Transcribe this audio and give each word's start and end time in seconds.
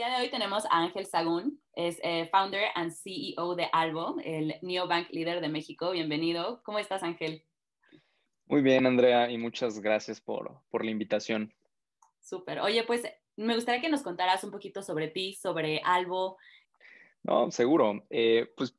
día 0.00 0.16
de 0.16 0.22
hoy 0.22 0.30
tenemos 0.30 0.64
a 0.64 0.78
Ángel 0.78 1.04
Sagún, 1.04 1.60
es 1.74 2.00
eh, 2.02 2.26
founder 2.32 2.68
and 2.74 2.90
CEO 2.90 3.54
de 3.54 3.68
Albo, 3.70 4.16
el 4.24 4.54
neobank 4.62 5.10
líder 5.10 5.42
de 5.42 5.50
México. 5.50 5.90
Bienvenido. 5.90 6.62
¿Cómo 6.62 6.78
estás, 6.78 7.02
Ángel? 7.02 7.44
Muy 8.46 8.62
bien, 8.62 8.86
Andrea, 8.86 9.30
y 9.30 9.36
muchas 9.36 9.78
gracias 9.80 10.18
por, 10.18 10.62
por 10.70 10.86
la 10.86 10.90
invitación. 10.90 11.52
Súper. 12.18 12.60
Oye, 12.60 12.82
pues 12.84 13.02
me 13.36 13.54
gustaría 13.54 13.82
que 13.82 13.90
nos 13.90 14.00
contaras 14.00 14.42
un 14.42 14.50
poquito 14.50 14.80
sobre 14.80 15.08
ti, 15.08 15.34
sobre 15.34 15.82
Albo. 15.84 16.38
No, 17.22 17.50
seguro. 17.50 18.06
Eh, 18.08 18.50
pues 18.56 18.74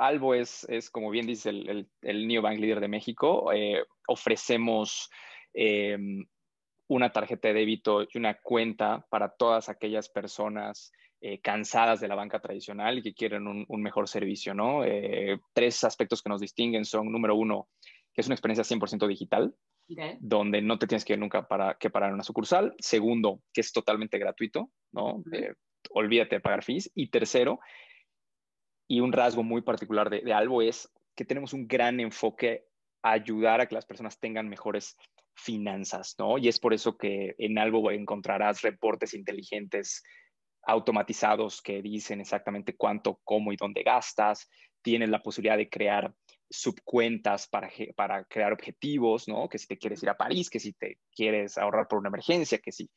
Albo 0.00 0.34
es, 0.34 0.64
es, 0.68 0.90
como 0.90 1.10
bien 1.10 1.28
dice, 1.28 1.50
el, 1.50 1.68
el, 1.68 1.88
el 2.02 2.26
neobank 2.26 2.58
líder 2.58 2.80
de 2.80 2.88
México. 2.88 3.52
Eh, 3.52 3.84
ofrecemos 4.08 5.08
em, 5.54 6.26
una 6.92 7.10
tarjeta 7.10 7.48
de 7.48 7.54
débito 7.54 8.02
y 8.02 8.18
una 8.18 8.34
cuenta 8.34 9.06
para 9.08 9.30
todas 9.30 9.70
aquellas 9.70 10.10
personas 10.10 10.92
eh, 11.22 11.40
cansadas 11.40 12.00
de 12.00 12.08
la 12.08 12.14
banca 12.14 12.40
tradicional 12.40 12.98
y 12.98 13.02
que 13.02 13.14
quieren 13.14 13.46
un, 13.46 13.64
un 13.66 13.82
mejor 13.82 14.08
servicio, 14.08 14.52
¿no? 14.52 14.84
Eh, 14.84 15.40
tres 15.54 15.84
aspectos 15.84 16.22
que 16.22 16.28
nos 16.28 16.40
distinguen 16.40 16.84
son, 16.84 17.10
número 17.10 17.34
uno, 17.34 17.68
que 18.12 18.20
es 18.20 18.26
una 18.26 18.34
experiencia 18.34 18.76
100% 18.76 19.06
digital, 19.06 19.54
okay. 19.90 20.18
donde 20.20 20.60
no 20.60 20.78
te 20.78 20.86
tienes 20.86 21.06
que 21.06 21.14
ir 21.14 21.18
nunca 21.18 21.48
para 21.48 21.78
que 21.78 21.88
parar 21.88 22.10
en 22.10 22.14
una 22.14 22.24
sucursal. 22.24 22.74
Segundo, 22.78 23.40
que 23.54 23.62
es 23.62 23.72
totalmente 23.72 24.18
gratuito, 24.18 24.70
¿no? 24.92 25.14
Uh 25.14 25.24
-huh. 25.24 25.34
eh, 25.34 25.54
olvídate 25.90 26.36
de 26.36 26.40
pagar 26.40 26.62
fees. 26.62 26.90
Y 26.94 27.08
tercero, 27.08 27.60
y 28.86 29.00
un 29.00 29.12
rasgo 29.12 29.42
muy 29.42 29.62
particular 29.62 30.10
de, 30.10 30.20
de 30.20 30.34
Albo 30.34 30.60
es 30.60 30.92
que 31.14 31.24
tenemos 31.24 31.54
un 31.54 31.66
gran 31.66 32.00
enfoque 32.00 32.66
a 33.02 33.12
ayudar 33.12 33.62
a 33.62 33.66
que 33.66 33.74
las 33.74 33.86
personas 33.86 34.20
tengan 34.20 34.48
mejores 34.48 34.96
finanzas, 35.34 36.14
¿no? 36.18 36.38
Y 36.38 36.48
es 36.48 36.58
por 36.58 36.74
eso 36.74 36.96
que 36.96 37.34
en 37.38 37.58
Albo 37.58 37.90
encontrarás 37.90 38.62
reportes 38.62 39.14
inteligentes 39.14 40.02
automatizados 40.64 41.60
que 41.60 41.82
dicen 41.82 42.20
exactamente 42.20 42.76
cuánto, 42.76 43.20
cómo 43.24 43.52
y 43.52 43.56
dónde 43.56 43.82
gastas. 43.82 44.48
Tienes 44.82 45.08
la 45.08 45.22
posibilidad 45.22 45.56
de 45.56 45.68
crear 45.68 46.14
subcuentas 46.50 47.48
para, 47.48 47.70
para 47.96 48.24
crear 48.24 48.52
objetivos, 48.52 49.26
¿no? 49.26 49.48
Que 49.48 49.58
si 49.58 49.66
te 49.66 49.78
quieres 49.78 50.02
ir 50.02 50.10
a 50.10 50.16
París, 50.16 50.50
que 50.50 50.60
si 50.60 50.72
te 50.72 50.98
quieres 51.14 51.56
ahorrar 51.58 51.88
por 51.88 51.98
una 51.98 52.08
emergencia, 52.08 52.58
que 52.58 52.72
si 52.72 52.90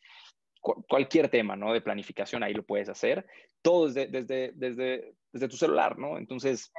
cualquier 0.62 1.30
tema, 1.30 1.56
¿no? 1.56 1.74
De 1.74 1.82
planificación, 1.82 2.44
ahí 2.44 2.54
lo 2.54 2.66
puedes 2.66 2.90
hacer. 2.90 3.26
Todo 3.62 3.88
desde, 3.88 4.08
desde, 4.08 4.52
desde, 4.56 5.14
desde 5.32 5.48
tu 5.48 5.58
celular, 5.58 5.98
¿no? 5.98 6.18
Entonces, 6.18 6.72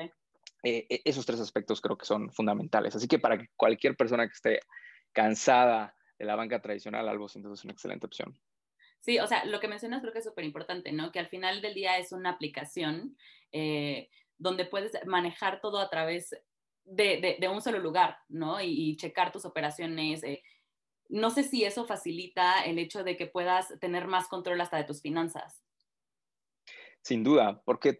eh, 0.63 0.87
esos 1.05 1.25
tres 1.25 1.41
aspectos 1.41 1.81
creo 1.81 1.97
que 1.97 2.07
son 2.07 2.33
fundamentales. 2.33 2.95
Así 2.97 3.07
que 3.07 3.19
para 3.19 3.39
cualquier 3.57 3.97
persona 3.97 4.27
que 4.27 4.33
esté 4.33 4.61
cansada 5.17 5.97
de 6.19 6.27
la 6.27 6.37
banca 6.37 6.61
tradicional, 6.61 7.09
Albo 7.09 7.27
sin 7.27 7.43
duda 7.43 7.55
es 7.55 7.65
una 7.65 7.73
excelente 7.73 8.07
opción. 8.07 8.39
Sí, 9.01 9.19
o 9.19 9.27
sea, 9.27 9.47
lo 9.47 9.61
que 9.61 9.69
mencionas 9.69 10.03
creo 10.03 10.13
que 10.13 10.19
es 10.19 10.25
súper 10.25 10.45
importante, 10.45 10.93
¿no? 10.93 11.11
Que 11.11 11.19
al 11.19 11.29
final 11.29 11.63
del 11.63 11.73
día 11.73 11.97
es 11.97 12.13
una 12.13 12.31
aplicación 12.31 13.17
eh, 13.51 14.11
donde 14.37 14.67
puedes 14.67 14.93
manejar 15.07 15.61
todo 15.61 15.79
a 15.79 15.89
través 15.89 16.31
de, 16.85 17.21
de, 17.21 17.37
de 17.41 17.49
un 17.49 17.63
solo 17.63 17.79
lugar, 17.79 18.19
¿no? 18.29 18.61
Y, 18.61 18.91
y 18.91 18.97
checar 18.97 19.33
tus 19.33 19.47
operaciones. 19.47 20.23
Eh, 20.23 20.43
no 21.09 21.31
sé 21.31 21.45
si 21.45 21.65
eso 21.65 21.87
facilita 21.87 22.65
el 22.65 22.79
hecho 22.79 23.05
de 23.05 23.17
que 23.17 23.27
puedas 23.27 23.73
tener 23.81 24.07
más 24.07 24.29
control 24.29 24.61
hasta 24.61 24.77
de 24.77 24.85
tus 24.85 25.01
finanzas. 25.01 25.63
Sin 27.01 27.23
duda, 27.23 27.63
porque 27.65 27.97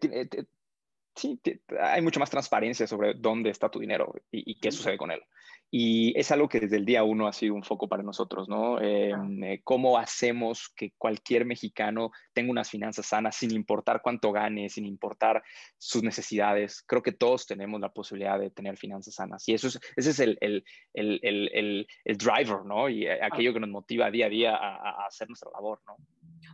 eh, 1.23 1.39
sí, 1.41 1.61
hay 1.79 2.01
mucha 2.01 2.19
más 2.19 2.29
transparencia 2.29 2.87
sobre 2.87 3.13
dónde 3.13 3.49
está 3.49 3.69
tu 3.69 3.79
dinero 3.79 4.13
y, 4.31 4.51
y 4.51 4.59
qué 4.59 4.71
sucede 4.71 4.97
con 4.97 5.11
él. 5.11 5.21
Y 5.69 6.17
es 6.17 6.31
algo 6.31 6.47
que 6.47 6.61
desde 6.61 6.77
el 6.77 6.85
día 6.85 7.03
uno 7.03 7.27
ha 7.27 7.33
sido 7.33 7.53
un 7.53 7.63
foco 7.63 7.89
para 7.89 8.01
nosotros, 8.01 8.47
¿no? 8.47 8.79
Eh, 8.79 9.11
eh, 9.43 9.59
¿Cómo 9.65 9.97
hacemos 9.97 10.69
que 10.69 10.93
cualquier 10.97 11.43
mexicano 11.43 12.11
tenga 12.31 12.51
unas 12.51 12.69
finanzas 12.69 13.07
sanas 13.07 13.35
sin 13.35 13.51
importar 13.51 14.01
cuánto 14.01 14.31
gane, 14.31 14.69
sin 14.69 14.85
importar 14.85 15.43
sus 15.77 16.03
necesidades? 16.03 16.83
Creo 16.87 17.03
que 17.03 17.11
todos 17.11 17.45
tenemos 17.45 17.81
la 17.81 17.89
posibilidad 17.89 18.39
de 18.39 18.49
tener 18.49 18.77
finanzas 18.77 19.15
sanas. 19.15 19.45
Y 19.49 19.55
eso 19.55 19.67
es, 19.67 19.77
ese 19.97 20.11
es 20.11 20.19
el, 20.21 20.37
el, 20.39 20.63
el, 20.93 21.19
el, 21.21 21.87
el 22.05 22.17
driver, 22.17 22.63
¿no? 22.65 22.87
Y 22.87 23.05
aquello 23.05 23.53
que 23.53 23.59
nos 23.59 23.69
motiva 23.69 24.09
día 24.09 24.27
a 24.27 24.29
día 24.29 24.55
a, 24.55 24.75
a 24.77 25.05
hacer 25.07 25.27
nuestra 25.27 25.51
labor, 25.51 25.81
¿no? 25.85 25.97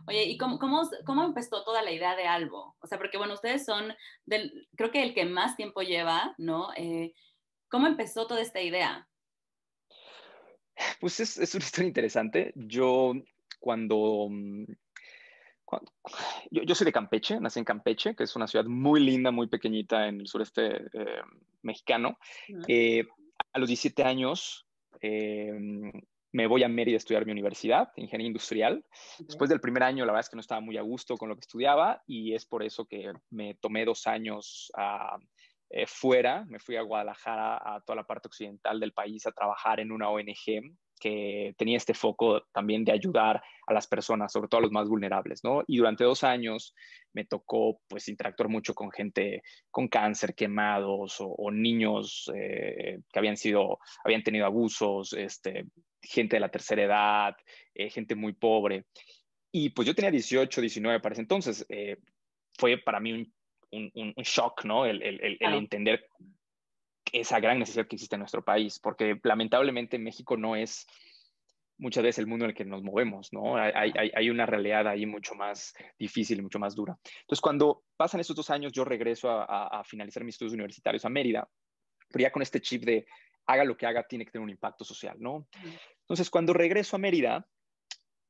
Oye, 0.06 0.24
¿y 0.24 0.36
cómo, 0.36 0.58
cómo, 0.58 0.82
cómo, 1.04 1.24
empezó 1.24 1.64
toda 1.64 1.82
la 1.82 1.92
idea 1.92 2.14
de 2.16 2.26
Albo? 2.26 2.76
O 2.80 2.86
sea, 2.86 2.98
porque 2.98 3.18
bueno, 3.18 3.34
ustedes 3.34 3.64
son, 3.64 3.94
del, 4.26 4.68
creo 4.76 4.90
que 4.90 5.02
el 5.02 5.14
que 5.14 5.24
más 5.24 5.56
tiempo 5.56 5.82
lleva, 5.82 6.34
¿no? 6.38 6.68
Eh, 6.76 7.14
¿Cómo 7.68 7.86
empezó 7.86 8.26
toda 8.26 8.40
esta 8.40 8.60
idea? 8.60 9.08
Pues 11.00 11.20
es, 11.20 11.38
es 11.38 11.54
una 11.54 11.64
historia 11.64 11.88
interesante. 11.88 12.52
Yo 12.54 13.14
cuando, 13.58 14.28
cuando 15.64 15.92
yo, 16.50 16.62
yo, 16.62 16.74
soy 16.74 16.84
de 16.84 16.92
Campeche, 16.92 17.40
nací 17.40 17.58
en 17.58 17.64
Campeche, 17.64 18.14
que 18.14 18.24
es 18.24 18.36
una 18.36 18.46
ciudad 18.46 18.66
muy 18.66 19.00
linda, 19.00 19.30
muy 19.30 19.46
pequeñita 19.46 20.06
en 20.08 20.20
el 20.20 20.28
sureste 20.28 20.84
eh, 20.92 21.22
mexicano. 21.62 22.18
Uh 22.48 22.52
-huh. 22.52 22.64
eh, 22.68 23.06
a 23.52 23.58
los 23.58 23.68
17 23.68 24.02
años 24.04 24.66
eh, 25.00 25.52
me 26.34 26.48
voy 26.48 26.64
a 26.64 26.68
Mérida 26.68 26.96
a 26.96 26.98
estudiar 26.98 27.24
mi 27.24 27.30
universidad, 27.30 27.92
ingeniería 27.94 28.26
industrial. 28.26 28.84
Después 29.20 29.48
del 29.48 29.60
primer 29.60 29.84
año, 29.84 30.04
la 30.04 30.10
verdad 30.10 30.26
es 30.26 30.28
que 30.28 30.36
no 30.36 30.40
estaba 30.40 30.60
muy 30.60 30.76
a 30.76 30.82
gusto 30.82 31.16
con 31.16 31.28
lo 31.28 31.36
que 31.36 31.42
estudiaba 31.42 32.02
y 32.08 32.34
es 32.34 32.44
por 32.44 32.64
eso 32.64 32.86
que 32.86 33.12
me 33.30 33.54
tomé 33.54 33.84
dos 33.84 34.08
años 34.08 34.72
a 34.76 35.16
eh, 35.70 35.86
fuera, 35.86 36.44
me 36.48 36.58
fui 36.58 36.74
a 36.74 36.82
Guadalajara, 36.82 37.56
a 37.56 37.80
toda 37.86 37.96
la 37.96 38.04
parte 38.04 38.26
occidental 38.26 38.80
del 38.80 38.92
país, 38.92 39.24
a 39.26 39.32
trabajar 39.32 39.78
en 39.78 39.92
una 39.92 40.10
ONG 40.10 40.74
que 40.98 41.54
tenía 41.56 41.76
este 41.76 41.94
foco 41.94 42.42
también 42.52 42.84
de 42.84 42.92
ayudar 42.92 43.40
a 43.66 43.72
las 43.72 43.86
personas, 43.86 44.32
sobre 44.32 44.48
todo 44.48 44.58
a 44.58 44.62
los 44.62 44.72
más 44.72 44.88
vulnerables, 44.88 45.44
¿no? 45.44 45.62
Y 45.68 45.76
durante 45.76 46.02
dos 46.02 46.24
años 46.24 46.74
me 47.12 47.24
tocó, 47.24 47.80
pues, 47.88 48.08
interactuar 48.08 48.48
mucho 48.48 48.74
con 48.74 48.90
gente 48.90 49.42
con 49.70 49.86
cáncer, 49.86 50.34
quemados, 50.34 51.20
o, 51.20 51.28
o 51.28 51.52
niños 51.52 52.28
eh, 52.34 52.98
que 53.12 53.18
habían 53.20 53.36
sido, 53.36 53.78
habían 54.04 54.22
tenido 54.24 54.46
abusos, 54.46 55.12
este, 55.12 55.66
gente 56.04 56.36
de 56.36 56.40
la 56.40 56.50
tercera 56.50 56.82
edad, 56.82 57.36
eh, 57.74 57.90
gente 57.90 58.14
muy 58.14 58.32
pobre. 58.32 58.86
Y 59.52 59.70
pues 59.70 59.86
yo 59.86 59.94
tenía 59.94 60.10
18, 60.10 60.60
19 60.60 61.00
para 61.00 61.12
ese 61.12 61.22
entonces. 61.22 61.66
Eh, 61.68 61.96
fue 62.56 62.78
para 62.78 63.00
mí 63.00 63.12
un 63.12 63.32
un, 63.74 64.12
un, 64.16 64.22
shock, 64.22 64.64
¿no? 64.64 64.86
El, 64.86 65.02
el, 65.02 65.20
el, 65.20 65.36
el, 65.40 65.54
entender 65.54 66.08
esa 67.12 67.40
gran 67.40 67.58
necesidad 67.58 67.86
que 67.86 67.96
existe 67.96 68.16
en 68.16 68.20
nuestro 68.20 68.44
país, 68.44 68.78
porque 68.78 69.18
lamentablemente 69.22 69.98
México 69.98 70.36
no 70.36 70.56
es 70.56 70.86
muchas 71.76 72.04
veces 72.04 72.20
el 72.20 72.26
mundo 72.26 72.44
en 72.44 72.52
el 72.52 72.56
que 72.56 72.64
nos 72.64 72.82
movemos, 72.82 73.32
¿no? 73.32 73.56
Hay, 73.56 73.92
hay, 73.96 74.10
hay 74.14 74.30
una 74.30 74.46
realidad 74.46 74.86
ahí 74.86 75.06
mucho 75.06 75.34
más 75.34 75.74
difícil 75.98 76.38
y 76.38 76.42
mucho 76.42 76.58
más 76.58 76.74
dura. 76.74 76.96
Entonces, 77.20 77.40
cuando 77.40 77.84
pasan 77.96 78.20
estos 78.20 78.36
dos 78.36 78.50
años, 78.50 78.72
yo 78.72 78.84
regreso 78.84 79.30
a, 79.30 79.44
a, 79.44 79.80
a 79.80 79.84
finalizar 79.84 80.24
mis 80.24 80.36
estudios 80.36 80.54
universitarios 80.54 81.04
a 81.04 81.08
Mérida, 81.08 81.48
pero 82.08 82.22
ya 82.22 82.30
con 82.30 82.42
este 82.42 82.60
chip 82.60 82.84
de 82.84 83.06
haga 83.46 83.64
lo 83.64 83.76
que 83.76 83.86
haga, 83.86 84.06
tiene 84.06 84.24
que 84.24 84.30
tener 84.30 84.44
un 84.44 84.50
impacto 84.50 84.84
social, 84.84 85.16
¿no? 85.18 85.48
Entonces, 86.04 86.30
cuando 86.30 86.52
regreso 86.52 86.96
a 86.96 86.98
Mérida, 86.98 87.48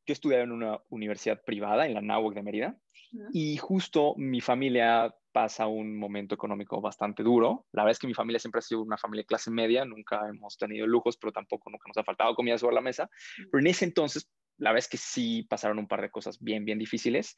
yo 0.06 0.12
estudié 0.12 0.40
en 0.40 0.52
una 0.52 0.80
universidad 0.90 1.42
privada, 1.44 1.86
en 1.86 1.94
la 1.94 2.00
NAUC 2.00 2.34
de 2.34 2.42
Mérida, 2.42 2.78
uh 3.12 3.18
-huh. 3.18 3.28
y 3.32 3.56
justo 3.56 4.14
mi 4.16 4.40
familia 4.40 5.14
pasa 5.32 5.66
un 5.66 5.96
momento 5.98 6.34
económico 6.36 6.80
bastante 6.80 7.24
duro. 7.24 7.66
La 7.72 7.82
verdad 7.82 7.92
es 7.92 7.98
que 7.98 8.06
mi 8.06 8.14
familia 8.14 8.38
siempre 8.38 8.60
ha 8.60 8.62
sido 8.62 8.82
una 8.82 8.96
familia 8.96 9.22
de 9.22 9.26
clase 9.26 9.50
media, 9.50 9.84
nunca 9.84 10.20
hemos 10.28 10.56
tenido 10.56 10.86
lujos, 10.86 11.16
pero 11.16 11.32
tampoco 11.32 11.70
nunca 11.70 11.88
nos 11.88 11.96
ha 11.96 12.04
faltado 12.04 12.36
comida 12.36 12.56
sobre 12.56 12.76
la 12.76 12.80
mesa. 12.80 13.10
Pero 13.50 13.58
en 13.58 13.66
ese 13.66 13.84
entonces, 13.84 14.30
la 14.58 14.70
verdad 14.70 14.84
es 14.84 14.88
que 14.88 14.96
sí 14.96 15.42
pasaron 15.42 15.80
un 15.80 15.88
par 15.88 16.02
de 16.02 16.10
cosas 16.10 16.38
bien, 16.40 16.64
bien 16.64 16.78
difíciles, 16.78 17.34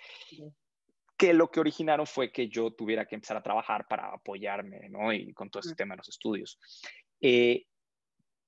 que 1.16 1.32
lo 1.32 1.50
que 1.50 1.60
originaron 1.60 2.06
fue 2.06 2.30
que 2.30 2.48
yo 2.48 2.70
tuviera 2.72 3.06
que 3.06 3.14
empezar 3.14 3.38
a 3.38 3.42
trabajar 3.42 3.86
para 3.88 4.12
apoyarme, 4.12 4.90
¿no? 4.90 5.10
Y 5.14 5.32
con 5.32 5.48
todo 5.48 5.60
este 5.60 5.74
tema 5.74 5.94
de 5.94 5.98
los 5.98 6.08
estudios. 6.10 6.58
Eh, 7.22 7.64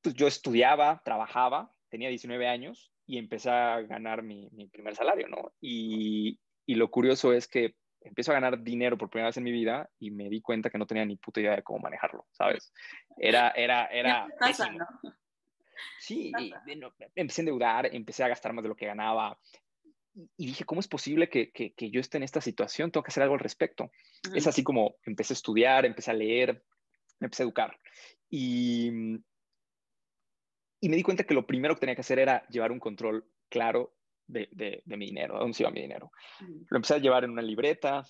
pues 0.02 0.14
yo 0.14 0.26
estudiaba, 0.26 1.00
trabajaba, 1.02 1.72
tenía 1.88 2.08
19 2.08 2.46
años 2.46 2.92
y 3.06 3.18
empecé 3.18 3.50
a 3.50 3.80
ganar 3.82 4.22
mi, 4.22 4.48
mi 4.52 4.66
primer 4.66 4.94
salario, 4.94 5.28
¿no? 5.28 5.52
Y, 5.60 6.38
y 6.66 6.74
lo 6.74 6.90
curioso 6.90 7.32
es 7.32 7.48
que 7.48 7.74
empiezo 8.00 8.30
a 8.30 8.34
ganar 8.34 8.62
dinero 8.62 8.96
por 8.96 9.10
primera 9.10 9.28
vez 9.28 9.36
en 9.36 9.44
mi 9.44 9.52
vida 9.52 9.88
y 9.98 10.10
me 10.10 10.28
di 10.28 10.40
cuenta 10.40 10.70
que 10.70 10.78
no 10.78 10.86
tenía 10.86 11.04
ni 11.04 11.16
puta 11.16 11.40
idea 11.40 11.56
de 11.56 11.62
cómo 11.62 11.80
manejarlo, 11.80 12.26
¿sabes? 12.32 12.72
Era, 13.16 13.50
era, 13.50 13.86
era... 13.86 14.28
Pasa, 14.38 14.70
¿no? 14.70 14.86
Sí, 16.00 16.32
y, 16.38 16.76
no, 16.76 16.92
empecé 17.14 17.40
a 17.40 17.42
endeudar, 17.42 17.94
empecé 17.94 18.24
a 18.24 18.28
gastar 18.28 18.52
más 18.52 18.62
de 18.62 18.68
lo 18.68 18.76
que 18.76 18.86
ganaba 18.86 19.38
y 20.36 20.46
dije, 20.46 20.64
¿cómo 20.64 20.80
es 20.80 20.88
posible 20.88 21.28
que, 21.28 21.50
que, 21.52 21.72
que 21.74 21.90
yo 21.90 22.00
esté 22.00 22.16
en 22.16 22.24
esta 22.24 22.40
situación? 22.40 22.90
Tengo 22.90 23.04
que 23.04 23.10
hacer 23.10 23.22
algo 23.22 23.34
al 23.34 23.40
respecto. 23.40 23.84
Uh 23.84 24.30
-huh. 24.30 24.36
Es 24.36 24.46
así 24.46 24.64
como 24.64 24.96
empecé 25.04 25.32
a 25.32 25.36
estudiar, 25.36 25.86
empecé 25.86 26.10
a 26.10 26.14
leer, 26.14 26.64
me 27.20 27.26
empecé 27.26 27.42
a 27.42 27.46
educar. 27.46 27.78
Y, 28.28 28.90
y 30.80 30.88
me 30.88 30.96
di 30.96 31.02
cuenta 31.02 31.24
que 31.24 31.34
lo 31.34 31.46
primero 31.46 31.74
que 31.74 31.80
tenía 31.80 31.94
que 31.94 32.02
hacer 32.02 32.18
era 32.18 32.46
llevar 32.48 32.72
un 32.72 32.78
control 32.78 33.24
claro 33.48 33.94
de, 34.26 34.48
de, 34.52 34.82
de 34.84 34.96
mi 34.96 35.06
dinero, 35.06 35.36
a 35.36 35.40
dónde 35.40 35.54
se 35.54 35.62
iba 35.62 35.70
mi 35.70 35.80
dinero. 35.80 36.12
Lo 36.68 36.76
empecé 36.76 36.94
a 36.94 36.98
llevar 36.98 37.24
en 37.24 37.30
una 37.30 37.42
libreta, 37.42 38.04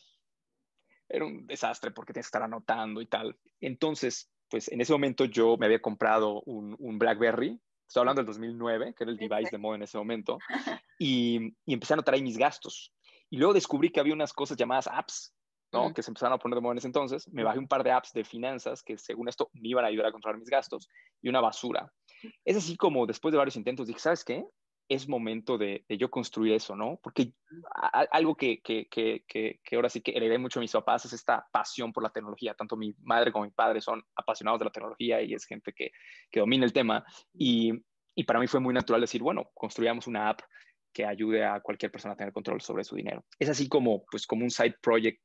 era 1.09 1.25
un 1.25 1.47
desastre 1.47 1.91
porque 1.91 2.13
tienes 2.13 2.27
que 2.27 2.29
estar 2.29 2.43
anotando 2.43 3.01
y 3.01 3.07
tal. 3.07 3.39
Entonces, 3.61 4.31
pues 4.49 4.71
en 4.71 4.81
ese 4.81 4.93
momento 4.93 5.25
yo 5.25 5.57
me 5.57 5.67
había 5.67 5.81
comprado 5.81 6.43
un, 6.43 6.77
un 6.79 6.99
BlackBerry, 6.99 7.59
estoy 7.87 8.01
hablando 8.01 8.21
del 8.21 8.27
2009, 8.27 8.95
que 8.97 9.05
era 9.05 9.11
el 9.11 9.17
device 9.17 9.51
de 9.51 9.59
moda 9.59 9.77
en 9.77 9.83
ese 9.83 9.99
momento, 9.99 10.39
y, 10.99 11.55
y 11.65 11.75
empecé 11.75 11.95
a 11.95 11.97
anotar 11.97 12.15
ahí 12.15 12.23
mis 12.23 12.37
gastos. 12.37 12.93
Y 13.31 13.39
luego 13.39 13.55
descubrí 13.55 13.91
que 13.91 14.01
había 14.01 14.15
unas 14.15 14.33
cosas 14.33 14.57
llamadas 14.57 14.89
apps, 14.89 15.35
¿no? 15.73 15.93
Que 15.93 16.03
se 16.03 16.11
empezaron 16.11 16.35
a 16.35 16.39
poner 16.39 16.57
de 16.57 16.63
moda 16.63 16.73
en 16.73 16.79
ese 16.79 16.87
entonces. 16.87 17.29
Me 17.29 17.45
bajé 17.45 17.59
un 17.59 17.69
par 17.69 17.85
de 17.85 17.91
apps 17.91 18.13
de 18.13 18.25
finanzas 18.25 18.83
que 18.83 18.97
según 18.97 19.29
esto 19.29 19.51
me 19.53 19.69
iban 19.69 19.85
a 19.85 19.89
ayudar 19.89 20.07
a 20.07 20.13
controlar 20.13 20.39
mis 20.39 20.49
gastos 20.49 20.89
y 21.21 21.29
una 21.29 21.41
basura. 21.41 21.93
Es 22.45 22.57
así 22.57 22.77
como 22.77 23.07
después 23.07 23.33
de 23.33 23.39
varios 23.39 23.57
intentos 23.57 23.87
dije, 23.87 24.01
¿sabes 24.01 24.25
qué? 24.25 24.45
Es 24.89 25.07
momento 25.07 25.59
de, 25.59 25.85
yo 25.89 26.11
construir 26.11 26.55
eso, 26.55 26.75
¿no? 26.75 26.99
Porque 27.03 27.33
algo 28.11 28.35
que, 28.35 28.61
que, 28.63 28.87
que, 28.91 29.25
que, 29.27 29.77
ahora 29.77 29.91
sí 29.91 30.01
que 30.01 30.13
heredé 30.13 30.39
mucho 30.39 30.61
de 30.61 30.65
mis 30.65 30.73
papás 30.73 31.05
es 31.05 31.13
esta 31.13 31.47
pasión 31.53 31.93
por 31.93 32.03
la 32.03 32.11
tecnología. 32.11 32.55
Tanto 32.55 32.77
mi 32.77 32.95
madre 33.03 33.31
como 33.31 33.45
mi 33.45 33.51
padre 33.51 33.83
son 33.83 34.03
apasionados 34.17 34.59
de 34.59 34.65
la 34.65 34.73
tecnología 34.73 35.21
y 35.21 35.35
es 35.35 35.45
gente 35.45 35.73
que, 35.75 35.91
domina 36.33 36.65
el 36.65 36.73
tema. 36.73 37.05
Y, 37.35 37.73
y 38.15 38.25
para 38.25 38.41
mí 38.41 38.47
fue 38.47 38.61
muy 38.61 38.73
natural 38.73 39.03
decir, 39.03 39.23
bueno, 39.23 39.51
construyamos 39.53 40.07
una 40.07 40.31
app 40.31 40.41
que 40.93 41.05
ayude 41.05 41.45
a 41.45 41.61
cualquier 41.61 41.93
persona 41.93 42.15
a 42.15 42.17
tener 42.17 42.33
control 42.33 42.61
sobre 42.63 42.83
su 42.83 42.97
dinero. 42.97 43.25
Es 43.39 43.51
así 43.51 43.69
como, 43.69 44.05
pues, 44.11 44.27
como 44.27 44.43
un 44.45 44.51
side 44.51 44.77
project 44.81 45.21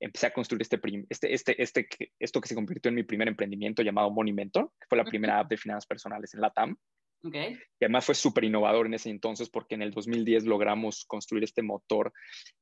empecé 0.00 0.26
a 0.26 0.32
construir 0.32 0.62
este, 0.62 0.80
este, 1.08 1.34
este, 1.34 1.62
este, 1.62 1.88
esto 2.18 2.40
que 2.40 2.48
se 2.48 2.54
convirtió 2.54 2.88
en 2.88 2.94
mi 2.94 3.02
primer 3.02 3.28
emprendimiento 3.28 3.82
llamado 3.82 4.10
Money 4.10 4.32
Mentor, 4.32 4.70
que 4.80 4.86
fue 4.88 4.98
la 4.98 5.04
primera 5.04 5.40
app 5.40 5.50
de 5.50 5.56
finanzas 5.56 5.86
personales 5.86 6.34
en 6.34 6.40
la 6.40 6.50
TAM. 6.50 6.76
Okay. 7.20 7.58
Y 7.80 7.84
además 7.84 8.04
fue 8.04 8.14
súper 8.14 8.44
innovador 8.44 8.86
en 8.86 8.94
ese 8.94 9.10
entonces 9.10 9.50
porque 9.50 9.74
en 9.74 9.82
el 9.82 9.90
2010 9.90 10.44
logramos 10.44 11.04
construir 11.04 11.42
este 11.42 11.62
motor 11.62 12.12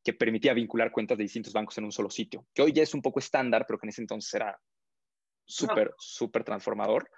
que 0.03 0.15
permitía 0.15 0.55
vincular 0.55 0.91
cuentas 0.91 1.19
de 1.19 1.25
distintos 1.25 1.53
bancos 1.53 1.77
en 1.77 1.85
un 1.85 1.93
solo 1.93 2.09
sitio, 2.09 2.47
que 2.55 2.63
hoy 2.63 2.73
ya 2.73 2.83
es 2.83 2.95
un 2.95 3.03
poco 3.03 3.19
estándar, 3.19 3.67
pero 3.67 3.79
que 3.79 3.87
en 3.87 3.91
ese 3.91 4.01
entonces 4.01 4.33
era 4.33 4.59
súper, 5.47 5.95
súper 5.97 6.45
transformador. 6.45 7.09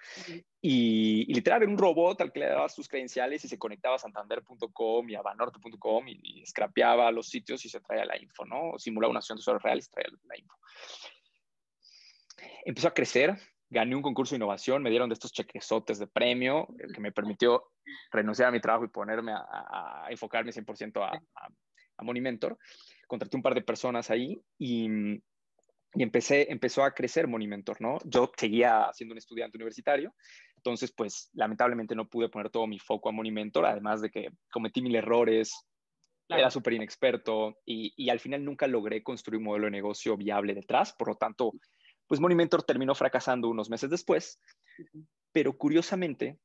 y, 0.61 1.33
literal 1.33 1.63
era 1.63 1.71
un 1.71 1.79
robot 1.79 2.21
al 2.21 2.33
que 2.33 2.41
le 2.41 2.47
dabas 2.49 2.75
sus 2.75 2.89
credenciales 2.89 3.45
y 3.45 3.49
se 3.49 3.59
conectaba 3.59 3.97
a 3.97 3.99
santander.com 3.99 5.09
y 5.09 5.15
a 5.15 5.23
banorte.com 5.23 6.09
y, 6.09 6.21
y 6.23 6.47
scrapeaba 6.47 7.11
los 7.11 7.29
sitios 7.29 7.65
y 7.65 7.69
se 7.69 7.81
traía 7.81 8.05
la 8.05 8.19
info, 8.21 8.45
¿no? 8.45 8.79
Simulaba 8.79 9.11
una 9.11 9.19
acción 9.19 9.37
de 9.37 9.41
usuario 9.41 9.61
real 9.61 9.79
y 9.79 9.91
traía 9.91 10.09
la 10.25 10.39
info. 10.39 10.57
Empezó 12.65 12.89
a 12.89 12.95
crecer, 12.95 13.37
gané 13.71 13.97
un 13.97 14.03
concurso 14.03 14.35
de 14.35 14.37
innovación, 14.37 14.83
me 14.83 14.91
dieron 14.91 15.09
de 15.09 15.15
estos 15.15 15.33
chequesotes 15.33 15.99
de 15.99 16.07
premio, 16.07 16.69
que 16.95 17.01
me 17.01 17.13
permitió 17.13 17.65
renunciar 18.11 18.49
a 18.49 18.53
mi 18.53 18.61
trabajo 18.61 18.85
y 18.85 18.89
ponerme 18.89 19.33
a, 19.33 20.07
enfocarme 20.11 20.53
100% 20.53 21.03
a, 21.03 21.09
a, 21.09 21.49
a 21.97 22.05
Monimentor. 22.05 22.59
Contraté 23.07 23.37
un 23.37 23.43
par 23.43 23.55
de 23.55 23.63
personas 23.63 24.11
ahí 24.11 24.41
y 24.59 25.21
y 25.95 26.03
empecé, 26.03 26.51
empezó 26.51 26.85
a 26.85 26.93
crecer 26.93 27.27
Monimentor, 27.29 27.81
¿no? 27.81 27.99
Yo 28.05 28.31
seguía 28.37 28.91
siendo 28.93 29.15
un 29.15 29.19
estudiante 29.19 29.57
universitario, 29.57 30.15
entonces, 30.57 30.93
pues, 30.93 31.31
lamentablemente 31.33 31.95
no 31.95 32.09
pude 32.09 32.29
poner 32.29 32.51
todo 32.51 32.67
mi 32.67 32.79
foco 32.79 33.09
a 33.09 33.13
Monimentor, 33.13 33.67
además 33.67 34.03
de 34.03 34.11
que 34.11 34.29
cometí 34.51 34.83
mil 34.83 34.97
errores, 34.97 35.53
era 36.29 36.51
súper 36.51 36.75
inexperto 36.75 37.57
y, 37.65 37.95
y, 37.97 38.11
al 38.11 38.21
final 38.21 38.45
nunca 38.45 38.67
logré 38.67 39.03
construir 39.03 39.39
un 39.39 39.45
modelo 39.45 39.65
de 39.65 39.71
negocio 39.71 40.15
viable 40.15 40.55
detrás, 40.55 40.93
por 40.93 41.09
lo 41.09 41.15
tanto, 41.15 41.53
pues 42.07 42.21
Monimentor 42.21 42.65
terminó 42.65 42.95
fracasando 42.95 43.49
unos 43.49 43.71
meses 43.71 43.89
después, 43.89 44.39
pero 45.33 45.57
curiosamente, 45.57 46.39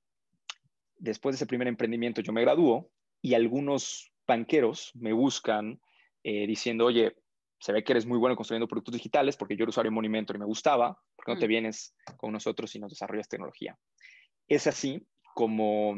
después 0.96 1.34
de 1.34 1.38
ese 1.38 1.48
primer 1.48 1.68
emprendimiento 1.68 2.22
yo 2.22 2.32
me 2.32 2.42
graduó 2.42 2.90
y 3.22 3.34
algunos 3.34 4.12
banqueros 4.26 4.92
me 4.96 5.12
buscan 5.12 5.82
eh, 6.24 6.48
diciendo, 6.48 6.86
oye, 6.86 7.18
se 7.64 7.72
ve 7.72 7.82
que 7.82 7.94
eres 7.94 8.06
muy 8.06 8.18
bueno 8.18 8.36
construyendo 8.36 8.68
productos 8.68 8.94
digitales 8.94 9.38
porque 9.38 9.56
yo 9.56 9.64
era 9.64 9.70
usuario 9.70 9.90
de 9.90 9.96
Monimentor 9.96 10.36
y 10.36 10.40
me 10.40 10.46
gustaba, 10.46 11.00
¿por 11.16 11.26
qué 11.26 11.34
no 11.34 11.40
te 11.40 11.46
mm. 11.46 11.48
vienes 11.48 11.96
con 12.18 12.34
nosotros 12.34 12.76
y 12.76 12.80
nos 12.80 12.92
desarrollas 12.92 13.30
tecnología? 13.30 13.80
Es 14.50 14.68
así 14.68 15.08
como 15.34 15.96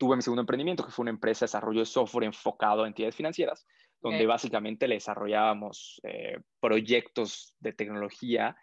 tuve 0.00 0.16
mi 0.16 0.22
segundo 0.22 0.40
emprendimiento, 0.40 0.84
que 0.84 0.90
fue 0.90 1.04
una 1.04 1.12
empresa 1.12 1.44
de 1.44 1.46
desarrollo 1.46 1.78
de 1.78 1.86
software 1.86 2.24
enfocado 2.24 2.82
a 2.82 2.88
entidades 2.88 3.14
financieras, 3.14 3.64
donde 4.02 4.26
básicamente 4.26 4.88
le 4.88 4.96
desarrollábamos 4.96 6.00
eh, 6.02 6.40
proyectos 6.58 7.54
de 7.60 7.72
tecnología 7.72 8.56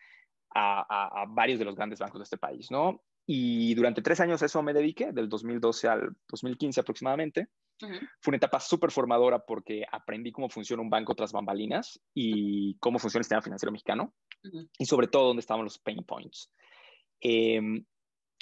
a, 0.54 1.22
a, 1.22 1.26
varios 1.30 1.60
de 1.60 1.66
los 1.66 1.76
grandes 1.76 2.00
bancos 2.00 2.20
de 2.20 2.24
este 2.26 2.38
país, 2.38 2.70
¿no? 2.70 3.02
Y 3.26 3.74
durante 3.74 4.02
tres 4.02 4.20
años 4.20 4.42
eso 4.42 4.62
me 4.62 4.74
dediqué, 4.74 5.14
del 5.14 5.30
2012 5.30 5.88
al 5.88 6.14
2015 6.28 6.82
aproximadamente. 6.82 7.48
Fue 7.80 8.32
una 8.32 8.38
etapa 8.38 8.60
súper 8.60 8.92
formadora 8.92 9.40
porque 9.40 9.84
aprendí 9.92 10.32
cómo 10.32 10.50
funciona 10.50 10.82
un 10.82 10.90
banco 10.90 11.16
tras 11.16 11.32
bambalinas 11.32 12.00
y 12.14 12.78
cómo 12.80 13.00
funciona 13.00 13.22
el 13.22 13.26
sistema 13.26 13.42
financiero 13.42 13.72
mexicano 13.72 14.14
y 14.78 14.86
sobre 14.86 15.08
todo 15.08 15.28
dónde 15.28 15.42
estaban 15.42 15.64
los 15.64 15.80
pain 15.80 16.04
points. 16.04 16.52
Em, 17.20 17.86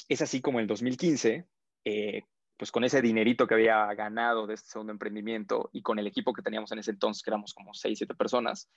es 0.07 0.21
así 0.21 0.41
como 0.41 0.59
en 0.59 0.63
el 0.63 0.67
2015, 0.67 1.47
eh, 1.85 2.23
pues 2.57 2.71
con 2.71 2.83
ese 2.83 3.01
dinerito 3.01 3.47
que 3.47 3.55
había 3.55 3.91
ganado 3.95 4.45
de 4.45 4.53
este 4.53 4.69
segundo 4.69 4.91
emprendimiento 4.91 5.69
y 5.73 5.81
con 5.81 5.97
el 5.97 6.07
equipo 6.07 6.33
que 6.33 6.43
teníamos 6.43 6.71
en 6.71 6.79
ese 6.79 6.91
entonces, 6.91 7.23
que 7.23 7.31
éramos 7.31 7.53
como 7.53 7.73
6, 7.73 7.97
7 7.97 8.13
personas, 8.13 8.69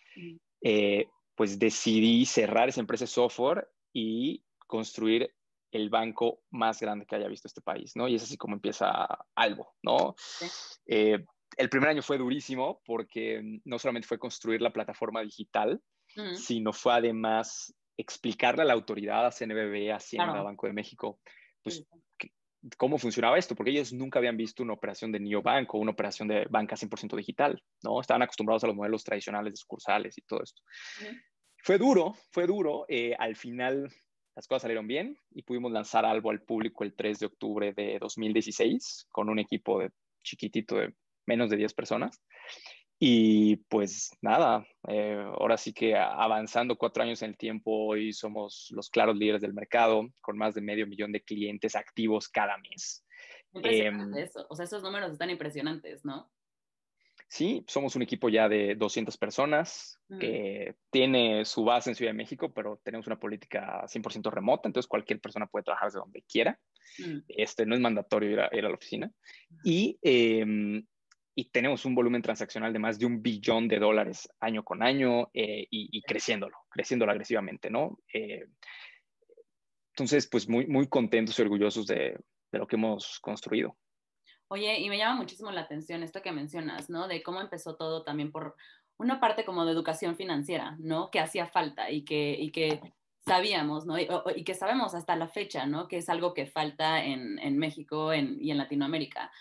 eh, 0.62 1.08
pues 1.34 1.58
decidí 1.58 2.24
cerrar 2.24 2.68
esa 2.68 2.80
empresa 2.80 3.04
de 3.04 3.08
software 3.08 3.68
y 3.92 4.42
construir 4.66 5.34
el 5.74 5.90
banco 5.90 6.42
más 6.52 6.78
grande 6.80 7.04
que 7.04 7.16
haya 7.16 7.26
visto 7.26 7.48
este 7.48 7.60
país, 7.60 7.96
¿no? 7.96 8.06
Y 8.06 8.14
es 8.14 8.22
así 8.22 8.36
como 8.36 8.54
empieza 8.54 9.04
algo, 9.34 9.74
¿no? 9.82 10.14
Eh, 10.86 11.24
el 11.56 11.68
primer 11.68 11.88
año 11.90 12.02
fue 12.02 12.16
durísimo 12.16 12.80
porque 12.86 13.42
no 13.64 13.78
solamente 13.80 14.06
fue 14.06 14.20
construir 14.20 14.62
la 14.62 14.72
plataforma 14.72 15.20
digital, 15.20 15.82
sino 16.34 16.72
fue 16.72 16.92
además 16.92 17.74
explicarle 17.96 18.62
a 18.62 18.66
la 18.66 18.72
autoridad, 18.72 19.26
a 19.26 19.32
CNBB, 19.32 19.90
a 19.90 19.96
Hacienda, 19.96 20.38
a 20.38 20.42
Banco 20.42 20.68
de 20.68 20.72
México, 20.72 21.18
pues 21.60 21.84
cómo 22.76 22.96
funcionaba 22.96 23.36
esto, 23.36 23.56
porque 23.56 23.72
ellos 23.72 23.92
nunca 23.92 24.20
habían 24.20 24.36
visto 24.36 24.62
una 24.62 24.74
operación 24.74 25.10
de 25.10 25.18
neobanco, 25.18 25.78
una 25.78 25.90
operación 25.90 26.28
de 26.28 26.46
banca 26.48 26.76
100% 26.76 27.16
digital, 27.16 27.60
¿no? 27.82 28.00
Estaban 28.00 28.22
acostumbrados 28.22 28.62
a 28.62 28.68
los 28.68 28.76
modelos 28.76 29.02
tradicionales 29.02 29.54
de 29.54 29.56
sucursales 29.56 30.16
y 30.18 30.22
todo 30.22 30.40
esto. 30.40 30.62
Fue 31.64 31.78
duro, 31.78 32.14
fue 32.30 32.46
duro. 32.46 32.84
Eh, 32.88 33.16
al 33.18 33.34
final 33.36 33.90
las 34.36 34.46
cosas 34.48 34.62
salieron 34.62 34.86
bien 34.86 35.19
y 35.31 35.42
pudimos 35.42 35.70
lanzar 35.72 36.04
algo 36.04 36.31
al 36.31 36.42
público 36.42 36.84
el 36.84 36.94
3 36.94 37.20
de 37.20 37.26
octubre 37.26 37.72
de 37.72 37.98
2016 38.00 39.06
con 39.10 39.28
un 39.28 39.38
equipo 39.38 39.81
de 39.81 39.90
chiquitito 40.22 40.76
de 40.76 40.94
menos 41.26 41.50
de 41.50 41.56
10 41.56 41.75
personas. 41.75 42.20
Y 42.98 43.56
pues 43.69 44.10
nada, 44.22 44.66
eh, 44.88 45.22
ahora 45.38 45.56
sí 45.56 45.72
que 45.72 45.96
avanzando 45.96 46.76
cuatro 46.76 47.02
años 47.02 47.22
en 47.22 47.31
el 47.31 47.36
tiempo, 47.36 47.86
hoy 47.86 48.12
somos 48.12 48.69
los 48.70 48.88
claros 48.88 49.16
líderes 49.16 49.42
del 49.42 49.52
mercado 49.52 50.08
con 50.20 50.38
más 50.38 50.54
de 50.54 50.62
medio 50.62 50.86
millón 50.86 51.12
de 51.12 51.22
clientes 51.22 51.76
activos 51.76 52.28
cada 52.28 52.56
mes. 52.58 53.05
Impresionante 53.53 54.19
em, 54.20 54.24
eso. 54.24 54.46
O 54.48 54.56
sea, 54.56 54.64
esos 54.64 54.82
números 54.82 55.12
están 55.12 55.31
impresionantes, 55.31 56.05
¿no? 56.05 56.31
Sí, 57.34 57.64
somos 57.67 57.96
un 57.96 58.03
equipo 58.03 58.29
ya 58.29 58.48
de 58.48 58.76
200 58.76 59.17
personas 59.17 59.98
mm. 60.08 60.19
que 60.20 60.76
tiene 60.88 61.44
su 61.44 61.64
base 61.64 61.91
en 61.91 61.96
Ciudad 61.96 62.12
de 62.12 62.17
México, 62.17 62.55
pero 62.55 62.81
tenemos 62.84 63.08
una 63.08 63.19
política 63.19 63.82
100% 63.88 64.31
remota, 64.31 64.69
entonces 64.69 64.86
cualquier 64.86 65.19
persona 65.19 65.48
puede 65.48 65.64
trabajar 65.64 65.88
desde 65.88 65.98
donde 65.98 66.22
quiera. 66.31 66.60
Mm. 66.96 67.19
Este, 67.26 67.67
no 67.67 67.74
es 67.74 67.81
mandatorio 67.81 68.31
ir 68.31 68.38
a, 68.38 68.50
ir 68.53 68.64
a 68.64 68.69
la 68.69 68.76
oficina. 68.76 69.10
Y, 69.64 69.98
em, 70.03 70.86
y, 71.34 71.50
tenemos 71.50 71.84
un 71.84 71.96
volumen 71.96 72.22
transaccional 72.22 72.72
de 72.72 72.79
más 72.79 73.00
de 73.00 73.06
un 73.06 73.20
billón 73.20 73.67
de 73.67 73.81
dólares 73.81 74.29
año 74.38 74.62
con 74.62 74.84
año 74.84 75.29
eh, 75.34 75.67
y, 75.69 76.03
creciéndolo, 76.03 76.56
creciéndolo 76.70 77.10
agresivamente, 77.10 77.69
¿no? 77.69 77.98
Eh, 78.12 78.46
entonces, 79.91 80.29
pues 80.29 80.48
muy, 80.48 80.69
muy 80.69 80.86
contentos 80.86 81.36
y 81.36 81.43
orgullosos 81.43 81.88
de, 81.88 82.17
de 82.53 82.58
lo 82.60 82.69
que 82.69 82.76
hemos 82.76 83.19
construido. 83.19 83.76
Oye, 84.48 84.79
y 84.81 84.89
me 84.89 84.98
llama 84.98 85.17
muchísimo 85.17 85.51
la 85.51 85.63
atención 85.63 86.03
esto 86.03 86.22
que 86.22 86.32
mencionas, 86.32 86.91
¿no? 86.91 87.08
De 87.08 87.22
cómo 87.22 87.41
empezó 87.41 87.77
todo 87.77 88.03
también 88.03 88.31
por 88.31 88.56
una 88.96 89.20
parte 89.20 89.44
como 89.44 89.65
de 89.65 89.72
educación 89.72 90.17
financiera, 90.17 90.77
¿no? 90.79 91.10
Que 91.10 91.20
hacía 91.20 91.46
falta 91.46 91.91
y 91.91 92.05
que, 92.05 92.36
y 92.39 92.51
que 92.51 92.81
sabíamos, 93.27 93.86
¿no? 93.86 93.98
Y, 93.98 94.44
que 94.44 94.55
sabemos 94.55 94.94
hasta 94.94 95.17
la 95.17 95.29
fecha, 95.29 95.67
¿no? 95.67 95.89
Que 95.89 95.98
es 95.98 96.08
algo 96.08 96.34
que 96.34 96.46
falta 96.46 97.05
en, 97.05 97.39
en 97.39 97.58
México 97.58 98.15
y 98.15 98.51
en 98.51 98.58
Latinoamérica. 98.58 99.32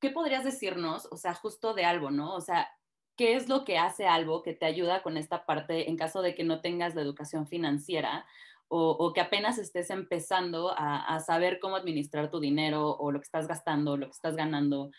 ¿Qué 0.00 0.10
podrías 0.10 0.44
decirnos, 0.44 1.08
o 1.10 1.16
sea, 1.16 1.34
justo 1.34 1.74
de 1.74 1.84
algo, 1.84 2.10
¿no? 2.10 2.34
O 2.34 2.40
sea, 2.40 2.70
¿qué 3.16 3.34
es 3.34 3.48
lo 3.50 3.64
que 3.64 3.76
hace 3.76 4.06
algo 4.06 4.42
que 4.42 4.54
te 4.54 4.64
ayuda 4.64 5.02
con 5.02 5.18
esta 5.18 5.44
parte 5.44 5.90
en 5.90 5.96
caso 5.96 6.22
de 6.22 6.34
que 6.34 6.44
no 6.44 6.62
tengas 6.62 6.94
la 6.94 7.02
educación 7.02 7.46
financiera? 7.46 8.26
O, 8.72 9.12
que 9.12 9.20
apenas 9.20 9.58
estés 9.58 9.90
empezando 9.90 10.72
a, 10.76 11.18
saber 11.20 11.58
cómo 11.58 11.74
administrar 11.74 12.30
tu 12.30 12.38
dinero 12.38 12.96
o 12.96 13.10
lo 13.10 13.18
que 13.18 13.24
estás 13.24 13.48
gastando, 13.48 13.96
lo 13.96 14.06
que 14.06 14.12
estás 14.12 14.36
ganando. 14.36 14.90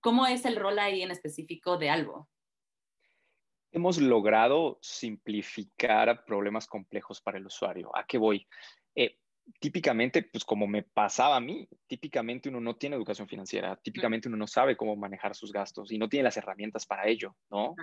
¿Cómo 0.00 0.26
es 0.26 0.44
el 0.44 0.56
rol 0.56 0.78
ahí 0.78 1.00
en 1.00 1.10
específico 1.10 1.78
de 1.78 1.88
algo? 1.88 2.28
Hemos 3.70 3.98
logrado 3.98 4.78
simplificar 4.82 6.24
problemas 6.26 6.66
complejos 6.66 7.22
para 7.22 7.38
el 7.38 7.46
usuario. 7.46 7.96
¿A 7.96 8.04
qué 8.04 8.18
voy? 8.18 8.46
Eh, 8.94 9.16
típicamente, 9.58 10.24
pues 10.24 10.44
como 10.44 10.66
me 10.66 10.82
pasaba 10.82 11.36
a 11.36 11.40
mí, 11.40 11.66
típicamente 11.86 12.50
uno 12.50 12.60
no 12.60 12.76
tiene 12.76 12.96
educación 12.96 13.26
financiera, 13.26 13.74
típicamente 13.76 14.28
uno 14.28 14.36
no 14.36 14.46
sabe 14.46 14.76
cómo 14.76 14.96
manejar 14.96 15.34
sus 15.34 15.50
gastos 15.50 15.90
y 15.92 15.96
no 15.96 16.10
tiene 16.10 16.24
las 16.24 16.36
herramientas 16.36 16.84
para 16.84 17.06
ello, 17.08 17.34
¿no? 17.50 17.74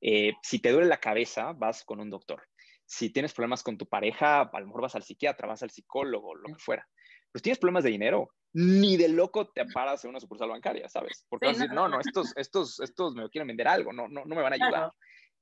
Eh, 0.00 0.32
si 0.42 0.58
te 0.58 0.72
duele 0.72 0.88
la 0.88 1.00
cabeza, 1.00 1.52
vas 1.52 1.84
con 1.84 2.00
un 2.00 2.08
doctor 2.08 2.42
si 2.86 3.10
tienes 3.10 3.32
problemas 3.32 3.62
con 3.62 3.78
tu 3.78 3.86
pareja, 3.86 4.42
a 4.42 4.60
lo 4.60 4.66
mejor 4.66 4.82
vas 4.82 4.94
al 4.94 5.02
psiquiatra, 5.02 5.48
vas 5.48 5.62
al 5.62 5.70
psicólogo, 5.70 6.34
lo 6.34 6.48
que 6.48 6.58
fuera. 6.58 6.86
Pero 7.32 7.40
si 7.40 7.42
tienes 7.42 7.58
problemas 7.58 7.84
de 7.84 7.90
dinero, 7.90 8.30
ni 8.52 8.96
de 8.96 9.08
loco 9.08 9.48
te 9.48 9.64
paras 9.66 10.04
en 10.04 10.10
una 10.10 10.20
sucursal 10.20 10.48
bancaria, 10.48 10.88
¿sabes? 10.88 11.26
Porque 11.28 11.46
vas 11.46 11.58
a 11.58 11.62
decir, 11.62 11.74
no, 11.74 11.88
no, 11.88 11.98
estos, 12.00 12.36
estos, 12.36 12.80
estos 12.80 13.14
me 13.14 13.28
quieren 13.28 13.48
vender 13.48 13.66
algo, 13.66 13.92
no, 13.92 14.06
no, 14.08 14.24
no 14.24 14.34
me 14.34 14.42
van 14.42 14.52
a 14.52 14.56
ayudar. 14.64 14.92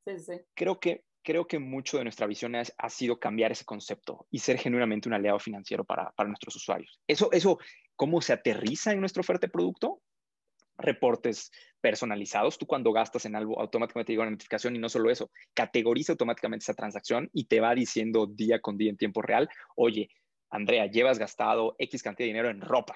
Sí, 0.06 0.18
sí. 0.18 0.40
Creo 0.54 0.80
que, 0.80 1.04
creo 1.22 1.46
que 1.46 1.58
mucho 1.58 1.98
de 1.98 2.04
nuestra 2.04 2.26
visión 2.26 2.54
ha 2.56 2.88
sido 2.88 3.20
cambiar 3.20 3.52
ese 3.52 3.64
concepto 3.64 4.26
y 4.30 4.38
ser 4.38 4.58
genuinamente 4.58 5.08
un 5.08 5.14
aliado 5.14 5.38
financiero 5.38 5.84
para, 5.84 6.10
para 6.12 6.28
nuestros 6.28 6.56
usuarios. 6.56 7.00
Eso, 7.06 7.30
eso, 7.32 7.58
¿cómo 7.96 8.22
se 8.22 8.32
aterriza 8.32 8.92
en 8.92 9.00
nuestra 9.00 9.20
oferta 9.20 9.46
de 9.46 9.52
producto? 9.52 10.00
Reportes 10.84 11.50
personalizados. 11.80 12.58
Tú 12.58 12.66
cuando 12.66 12.92
gastas 12.92 13.24
en 13.26 13.36
algo, 13.36 13.60
automáticamente 13.60 14.08
te 14.08 14.12
llega 14.12 14.22
una 14.22 14.32
notificación 14.32 14.76
y 14.76 14.78
no 14.78 14.88
solo 14.88 15.10
eso, 15.10 15.30
categoriza 15.54 16.12
automáticamente 16.12 16.64
esa 16.64 16.74
transacción 16.74 17.28
y 17.32 17.46
te 17.46 17.60
va 17.60 17.74
diciendo 17.74 18.26
día 18.26 18.60
con 18.60 18.76
día 18.76 18.90
en 18.90 18.96
tiempo 18.96 19.22
real, 19.22 19.48
oye, 19.76 20.08
Andrea, 20.50 20.86
llevas 20.86 21.18
gastado 21.18 21.74
X 21.78 22.02
cantidad 22.02 22.26
de 22.26 22.32
dinero 22.32 22.50
en 22.50 22.60
ropa 22.60 22.94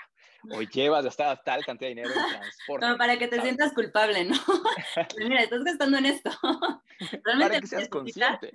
o 0.50 0.62
llevas 0.62 1.05
gastado 1.05 1.38
tal 1.45 1.64
cantidad 1.64 1.88
de 1.90 1.95
dinero 1.95 2.11
en 2.11 2.38
transporte. 2.38 2.87
No, 2.87 2.97
para 2.97 3.19
que 3.19 3.28
te 3.28 3.40
sientas 3.40 3.73
culpable, 3.73 4.25
¿no? 4.25 4.37
Pues 5.14 5.28
mira, 5.28 5.43
estás 5.43 5.62
gastando 5.64 5.99
en 5.99 6.07
esto. 6.07 6.31
Realmente 7.25 7.49
para 7.49 7.61
que 7.61 7.66
seas 7.66 7.88
consciente. 7.88 8.50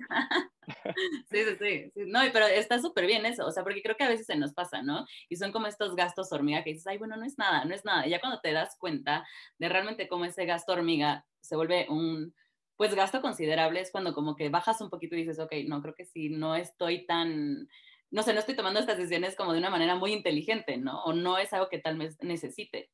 sí, 1.30 1.44
sí, 1.44 1.90
sí, 1.94 2.02
No, 2.06 2.20
pero 2.32 2.46
está 2.46 2.80
súper 2.80 3.06
bien 3.06 3.26
eso, 3.26 3.46
o 3.46 3.50
sea, 3.50 3.62
porque 3.62 3.82
creo 3.82 3.96
que 3.96 4.04
a 4.04 4.08
veces 4.08 4.26
se 4.26 4.36
nos 4.36 4.52
pasa, 4.52 4.82
¿no? 4.82 5.06
Y 5.28 5.36
son 5.36 5.52
como 5.52 5.66
estos 5.66 5.94
gastos 5.94 6.32
hormiga 6.32 6.62
que 6.62 6.70
dices, 6.70 6.86
ay, 6.86 6.98
bueno, 6.98 7.16
no 7.16 7.24
es 7.24 7.38
nada, 7.38 7.64
no 7.64 7.74
es 7.74 7.84
nada. 7.84 8.06
Y 8.06 8.10
ya 8.10 8.20
cuando 8.20 8.40
te 8.40 8.52
das 8.52 8.76
cuenta 8.78 9.26
de 9.58 9.68
realmente 9.68 10.08
cómo 10.08 10.24
ese 10.24 10.44
gasto 10.46 10.72
hormiga 10.72 11.24
se 11.40 11.56
vuelve 11.56 11.86
un, 11.88 12.34
pues 12.76 12.94
gasto 12.94 13.20
considerable 13.20 13.80
es 13.80 13.92
cuando 13.92 14.14
como 14.14 14.34
que 14.34 14.48
bajas 14.48 14.80
un 14.80 14.90
poquito 14.90 15.14
y 15.14 15.18
dices, 15.18 15.38
ok, 15.38 15.52
no, 15.66 15.80
creo 15.82 15.94
que 15.94 16.04
sí, 16.04 16.30
no 16.30 16.56
estoy 16.56 17.06
tan 17.06 17.68
no 18.12 18.22
sé, 18.22 18.34
no 18.34 18.40
estoy 18.40 18.54
tomando 18.54 18.78
estas 18.78 18.98
decisiones 18.98 19.34
como 19.34 19.52
de 19.52 19.58
una 19.58 19.70
manera 19.70 19.96
muy 19.96 20.12
inteligente, 20.12 20.76
¿no? 20.76 21.02
O 21.04 21.14
no 21.14 21.38
es 21.38 21.52
algo 21.54 21.68
que 21.70 21.78
tal 21.78 21.96
vez 21.96 22.22
necesite. 22.22 22.90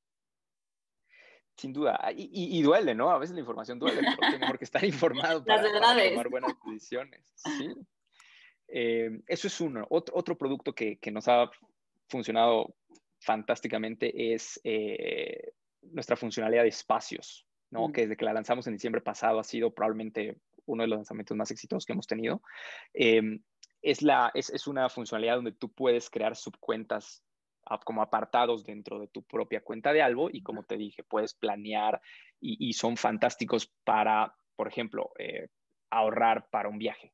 Sin 1.57 1.73
duda, 1.73 1.99
y, 2.15 2.63
duele, 2.63 2.95
¿no? 2.95 3.11
A 3.11 3.19
veces 3.19 3.35
la 3.35 3.41
información 3.41 3.81
duele, 3.81 4.01
es 4.01 4.39
mejor 4.39 4.59
que 4.59 4.65
estar 4.65 4.85
informado 4.85 5.45
para, 5.45 5.63
tomar 5.73 6.29
buenas 6.29 6.53
decisiones. 6.65 7.21
Sí. 7.35 7.75
Eh, 8.69 9.11
eso 9.27 9.49
es 9.49 9.61
uno. 9.61 9.85
Otro, 9.91 10.39
producto 10.39 10.73
que, 10.73 11.01
nos 11.11 11.27
ha 11.27 11.51
funcionado 12.09 12.77
fantásticamente 13.19 14.35
es 14.35 14.61
eh, 14.63 15.53
nuestra 15.83 16.15
funcionalidad 16.15 16.63
de 16.63 16.69
espacios, 16.69 17.45
¿no? 17.71 17.89
Mm. 17.89 17.93
Que 17.93 18.01
desde 18.03 18.17
que 18.17 18.25
la 18.25 18.35
lanzamos 18.35 18.69
en 18.69 18.75
diciembre 18.75 19.01
pasado 19.01 19.41
ha 19.41 19.45
sido 19.45 19.75
probablemente 19.75 20.39
uno 20.69 20.83
de 20.83 20.89
los 20.89 20.99
lanzamientos 20.99 21.37
más 21.37 21.51
exitosos 21.51 21.85
que 21.85 21.93
hemos 21.93 22.07
tenido. 22.07 22.43
Eh, 22.95 23.41
es, 23.83 24.03
la, 24.03 24.31
es, 24.35 24.67
una 24.67 24.89
funcionalidad 24.89 25.37
donde 25.37 25.53
tú 25.53 25.73
puedes 25.73 26.11
crear 26.11 26.37
subcuentas 26.37 27.23
como 27.85 28.01
apartados 28.01 28.65
dentro 28.65 28.99
de 28.99 29.09
tu 29.09 29.23
propia 29.23 29.61
cuenta 29.61 29.93
de 29.93 30.01
algo 30.01 30.31
y 30.33 30.43
como 30.43 30.63
te 30.63 30.79
dije, 30.79 31.03
puedes 31.03 31.35
planear 31.35 32.01
y, 32.41 32.73
son 32.73 32.97
fantásticos 32.97 33.71
para, 33.85 34.35
por 34.57 34.69
ejemplo, 34.69 35.11
eh, 35.19 35.49
ahorrar 35.91 36.49
para 36.51 36.69
un 36.69 36.79
viaje. 36.79 37.13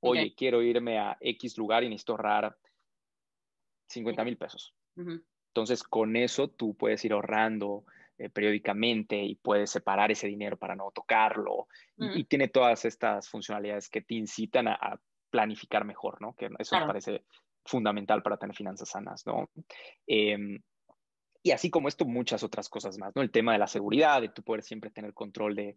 Oye, 0.00 0.34
quiero 0.34 0.62
irme 0.62 0.98
a 0.98 1.16
X 1.20 1.56
lugar 1.56 1.84
y 1.84 1.88
necesito 1.88 2.12
ahorrar 2.12 2.56
50 3.86 4.24
mil 4.24 4.36
pesos. 4.36 4.74
Entonces, 4.96 5.84
con 5.84 6.16
eso 6.16 6.48
tú 6.48 6.74
puedes 6.74 7.04
ir 7.04 7.12
ahorrando 7.12 7.84
eh, 8.22 8.30
periódicamente 8.30 9.16
y 9.16 9.34
puedes 9.34 9.70
separar 9.70 10.12
ese 10.12 10.28
dinero 10.28 10.56
para 10.56 10.76
no 10.76 10.92
tocarlo. 10.94 11.66
y, 11.96 12.24
tiene 12.24 12.46
todas 12.46 12.84
estas 12.84 13.28
funcionalidades 13.28 13.88
que 13.88 14.00
te 14.00 14.14
incitan 14.14 14.68
a 14.68 15.00
planificar 15.28 15.84
mejor, 15.84 16.20
¿no? 16.20 16.34
Que 16.34 16.48
eso 16.58 16.78
me 16.78 16.86
parece 16.86 17.24
fundamental 17.64 18.22
para 18.22 18.36
tener 18.36 18.54
finanzas 18.54 18.90
sanas, 18.90 19.26
¿no? 19.26 19.50
Em, 20.06 20.60
y 21.42 21.50
así 21.50 21.70
como 21.70 21.88
esto, 21.88 22.04
muchas 22.04 22.44
otras 22.44 22.68
cosas 22.68 22.98
más, 22.98 23.12
¿no? 23.16 23.22
El 23.22 23.32
tema 23.32 23.52
de 23.52 23.58
la 23.58 23.66
seguridad, 23.66 24.20
de 24.20 24.28
tú 24.28 24.42
poder 24.42 24.62
siempre 24.62 24.90
tener 24.90 25.14
control 25.14 25.56
de 25.56 25.76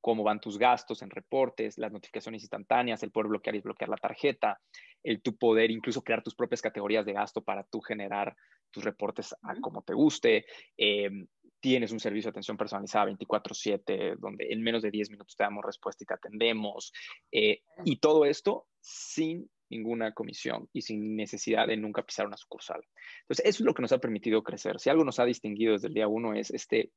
cómo 0.00 0.22
van 0.22 0.40
tus 0.40 0.56
gastos 0.56 1.02
en 1.02 1.10
reportes, 1.10 1.78
las 1.78 1.92
notificaciones 1.92 2.42
instantáneas, 2.42 3.02
el 3.02 3.10
poder 3.10 3.28
bloquear 3.28 3.56
y 3.56 3.60
bloquear 3.60 3.90
la 3.90 3.96
tarjeta, 3.96 4.60
el 5.02 5.20
tu 5.20 5.36
poder 5.36 5.70
incluso 5.70 6.02
crear 6.02 6.22
tus 6.22 6.34
propias 6.34 6.62
categorías 6.62 7.04
de 7.04 7.12
gasto 7.12 7.42
para 7.42 7.64
tú 7.64 7.80
generar 7.80 8.36
tus 8.70 8.84
reportes 8.84 9.34
a 9.42 9.56
como 9.60 9.82
te 9.82 9.94
guste. 9.94 10.46
Em, 10.76 11.26
tienes 11.66 11.90
un 11.90 11.98
servicio 11.98 12.28
de 12.28 12.30
atención 12.30 12.56
personalizada 12.56 13.06
24/7, 13.06 14.14
donde 14.20 14.46
en 14.52 14.62
menos 14.62 14.84
de 14.84 14.92
10 14.92 15.10
minutos 15.10 15.34
te 15.34 15.42
damos 15.42 15.64
respuesta 15.64 16.04
y 16.04 16.06
te 16.06 16.14
atendemos. 16.14 16.92
Eh, 17.32 17.62
y 17.84 17.96
todo 17.96 18.24
esto 18.24 18.68
sin 18.78 19.50
ninguna 19.68 20.12
comisión 20.12 20.68
y 20.72 20.82
sin 20.82 21.16
necesidad 21.16 21.66
de 21.66 21.76
nunca 21.76 22.04
pisar 22.06 22.24
una 22.24 22.36
sucursal. 22.36 22.86
Entonces, 23.22 23.46
eso 23.46 23.64
es 23.64 23.66
lo 23.66 23.74
que 23.74 23.82
nos 23.82 23.90
ha 23.90 23.98
permitido 23.98 24.44
crecer. 24.44 24.78
Si 24.78 24.90
algo 24.90 25.02
nos 25.02 25.18
ha 25.18 25.24
distinguido 25.24 25.72
desde 25.72 25.88
el 25.88 25.94
día 25.94 26.06
uno 26.06 26.34
es 26.34 26.52
este, 26.52 26.92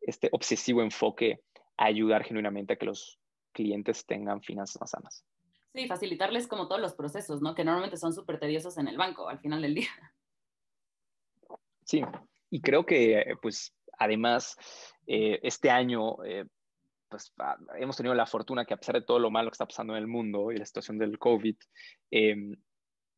este 0.00 0.28
obsesivo 0.30 0.80
enfoque 0.80 1.40
a 1.76 1.86
ayudar 1.86 2.22
genuinamente 2.22 2.74
a 2.74 2.76
que 2.76 2.86
los 2.86 3.18
clientes 3.50 4.06
tengan 4.06 4.42
finanzas 4.42 4.80
más 4.80 4.90
sanas. 4.92 5.24
Sí, 5.74 5.88
facilitarles 5.88 6.46
como 6.46 6.68
todos 6.68 6.80
los 6.80 6.94
procesos, 6.94 7.42
¿no? 7.42 7.56
Que 7.56 7.64
normalmente 7.64 7.96
son 7.96 8.12
súper 8.12 8.38
tediosos 8.38 8.78
en 8.78 8.86
el 8.86 8.96
banco 8.96 9.28
al 9.28 9.40
final 9.40 9.60
del 9.60 9.74
día. 9.74 9.90
Sí, 11.82 12.02
y 12.56 12.60
creo 12.62 12.86
que, 12.86 13.34
pues, 13.42 13.74
además, 13.98 14.56
eh, 15.06 15.40
este 15.42 15.68
año 15.68 16.24
eh, 16.24 16.46
pues, 17.10 17.34
ah, 17.38 17.58
hemos 17.78 17.98
tenido 17.98 18.14
la 18.14 18.24
fortuna 18.24 18.64
que 18.64 18.72
a 18.72 18.78
pesar 18.78 18.94
de 18.94 19.02
todo 19.02 19.18
lo 19.18 19.30
malo 19.30 19.50
que 19.50 19.54
está 19.54 19.66
pasando 19.66 19.94
en 19.94 19.98
el 19.98 20.06
mundo 20.06 20.50
y 20.52 20.56
la 20.56 20.64
situación 20.64 20.96
del 20.96 21.18
COVID, 21.18 21.54
eh, 22.10 22.56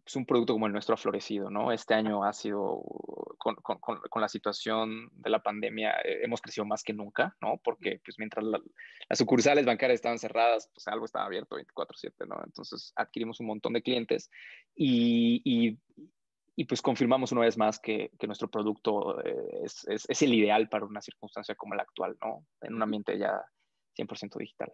pues 0.03 0.17
un 0.17 0.27
producto 0.27 0.55
como 0.55 0.67
el 0.67 0.73
nuestro 0.73 0.95
ha 0.95 0.99
florecido, 0.99 1.51
¿no? 1.51 1.71
Este 1.71 1.95
año 1.95 2.25
ha 2.25 2.33
sido, 2.33 2.83
con, 3.39 3.55
con, 3.57 3.79
con 3.79 4.21
la 4.21 4.29
situación 4.29 5.09
de 5.13 5.31
la 5.31 5.41
pandemia, 5.41 6.01
eh, 6.01 6.25
hemos 6.25 6.41
crecido 6.41 6.65
más 6.65 6.83
que 6.83 6.95
nunca, 6.95 7.37
¿no? 7.41 7.61
Porque 7.63 8.01
pues 8.05 8.19
mientras 8.19 8.45
las 8.45 9.19
sucursales 9.19 9.67
bancarias 9.67 9.99
estaban 9.99 10.19
cerradas, 10.19 10.69
pues 10.75 10.89
algo 10.89 11.05
estaba 11.05 11.27
abierto 11.27 11.57
24/7, 11.57 12.27
¿no? 12.27 12.43
Entonces 12.45 12.93
adquirimos 12.97 13.39
un 13.39 13.47
montón 13.47 13.75
de 13.75 13.83
clientes 13.83 14.31
y, 14.75 15.43
y, 15.45 15.79
y 16.59 16.65
pues 16.65 16.83
confirmamos 16.83 17.31
una 17.31 17.43
vez 17.43 17.57
más 17.57 17.79
que, 17.79 18.11
que 18.19 18.27
nuestro 18.27 18.51
producto 18.51 19.25
eh, 19.25 19.61
es, 19.63 19.87
es, 19.87 20.23
el 20.23 20.35
ideal 20.35 20.69
para 20.69 20.87
una 20.87 21.01
circunstancia 21.01 21.55
como 21.55 21.77
la 21.77 21.85
actual, 21.85 22.17
¿no? 22.21 22.49
En 22.61 22.75
un 22.75 22.83
ambiente 22.83 23.17
ya 23.17 23.41
100% 23.97 24.37
digital. 24.37 24.73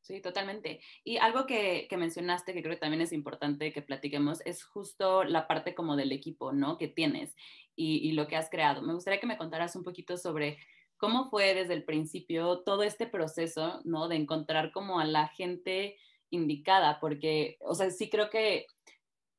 Sí, 0.00 0.22
totalmente. 0.22 0.80
Y 1.04 1.18
algo 1.18 1.44
que, 1.44 1.88
que, 1.90 1.98
mencionaste 1.98 2.54
que 2.54 2.62
creo 2.62 2.76
que 2.76 2.80
también 2.80 3.02
es 3.02 3.12
importante 3.12 3.70
que 3.70 3.82
platiquemos 3.82 4.40
es 4.46 4.64
justo 4.64 5.24
la 5.24 5.46
parte 5.46 5.74
como 5.74 5.94
del 5.94 6.10
equipo, 6.10 6.54
¿no? 6.54 6.78
Que 6.78 6.88
tienes 6.88 7.36
y, 7.74 7.98
y, 8.08 8.12
lo 8.12 8.28
que 8.28 8.36
has 8.36 8.48
creado. 8.48 8.80
Me 8.80 8.94
gustaría 8.94 9.20
que 9.20 9.26
me 9.26 9.36
contaras 9.36 9.76
un 9.76 9.84
poquito 9.84 10.16
sobre 10.16 10.56
cómo 10.96 11.28
fue 11.28 11.52
desde 11.52 11.74
el 11.74 11.84
principio 11.84 12.62
todo 12.62 12.82
este 12.82 13.06
proceso, 13.06 13.82
¿no? 13.84 14.08
De 14.08 14.16
encontrar 14.16 14.72
como 14.72 15.00
a 15.00 15.04
la 15.04 15.28
gente 15.28 15.98
indicada, 16.30 16.98
porque, 16.98 17.58
o 17.60 17.74
sea, 17.74 17.90
sí 17.90 18.08
creo 18.08 18.30
que 18.30 18.64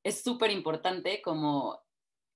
es 0.04 0.24
súper 0.24 0.52
importante 0.52 1.24
como 1.24 1.87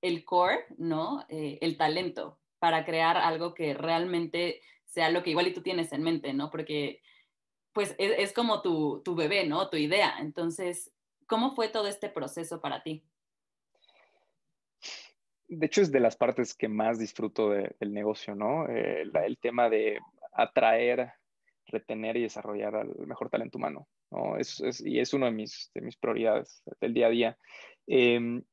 el 0.01 0.25
core, 0.25 0.65
¿no? 0.77 1.25
Eh, 1.29 1.59
el 1.61 1.77
talento 1.77 2.39
para 2.59 2.85
crear 2.85 3.17
algo 3.17 3.53
que 3.53 3.73
realmente 3.73 4.61
sea 4.85 5.09
lo 5.09 5.23
que 5.23 5.31
igual 5.31 5.47
y 5.47 5.53
tú 5.53 5.61
tienes 5.61 5.93
en 5.93 6.03
mente, 6.03 6.33
¿no? 6.33 6.49
Porque 6.51 7.01
pues 7.73 7.95
es, 7.97 8.33
como 8.33 8.61
tu, 8.61 9.01
tu, 9.03 9.15
bebé, 9.15 9.45
¿no? 9.45 9.69
Tu 9.69 9.77
idea. 9.77 10.15
Entonces, 10.19 10.91
¿cómo 11.25 11.55
fue 11.55 11.69
todo 11.69 11.87
este 11.87 12.09
proceso 12.09 12.59
para 12.59 12.83
ti? 12.83 13.03
De 15.47 15.65
hecho, 15.65 15.81
es 15.81 15.91
de 15.91 15.99
las 15.99 16.15
partes 16.15 16.53
que 16.53 16.67
más 16.67 16.99
disfruto 16.99 17.49
del 17.49 17.93
negocio, 17.93 18.35
¿no? 18.35 18.67
Eh, 18.67 19.03
el 19.03 19.37
tema 19.37 19.69
de 19.69 19.99
atraer, 20.33 21.13
retener 21.67 22.17
y 22.17 22.23
desarrollar 22.23 22.75
al 22.75 22.95
mejor 23.07 23.29
talento 23.29 23.57
humano, 23.57 23.87
¿no? 24.11 24.37
Es, 24.37 24.61
y 24.85 24.99
es 24.99 25.13
una 25.13 25.27
de 25.27 25.33
mis, 25.33 25.71
de 25.73 25.81
mis 25.81 25.97
prioridades 25.97 26.63
del 26.79 26.93
día 26.93 27.07
a 27.07 27.09
día. 27.09 27.37
Em, 27.87 28.43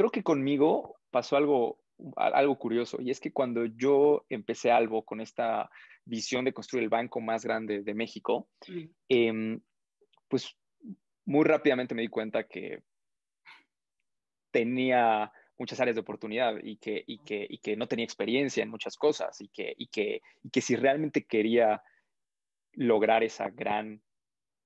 creo 0.00 0.10
que 0.10 0.22
conmigo 0.22 0.96
pasó 1.10 1.36
algo 1.36 1.78
algo 2.16 2.56
curioso, 2.58 2.96
y 3.02 3.10
es 3.10 3.20
que 3.20 3.34
cuando 3.34 3.66
yo 3.66 4.24
empecé 4.30 4.70
algo 4.70 5.04
con 5.04 5.20
esta 5.20 5.68
visión 6.06 6.46
de 6.46 6.54
construir 6.54 6.84
el 6.84 6.88
banco 6.88 7.20
más 7.20 7.44
grande 7.44 7.82
de 7.82 7.92
México, 7.92 8.48
em, 9.10 9.60
pues 10.26 10.56
muy 11.26 11.44
rápidamente 11.44 11.94
me 11.94 12.00
di 12.00 12.08
cuenta 12.08 12.44
que 12.44 12.82
tenía 14.50 15.30
muchas 15.58 15.78
áreas 15.78 15.96
de 15.96 16.00
oportunidad 16.00 16.54
y 16.62 16.78
que, 16.78 17.04
y 17.06 17.18
que, 17.18 17.46
y 17.46 17.58
que 17.58 17.76
no 17.76 17.86
tenía 17.86 18.06
experiencia 18.06 18.62
en 18.62 18.70
muchas 18.70 18.96
cosas 18.96 19.38
y 19.42 19.48
que, 19.48 19.74
y 19.76 19.88
que, 19.88 20.22
y 20.42 20.48
que 20.48 20.62
si 20.62 20.76
realmente 20.76 21.26
quería 21.26 21.82
lograr 22.72 23.22
esa 23.22 23.50
gran 23.50 24.02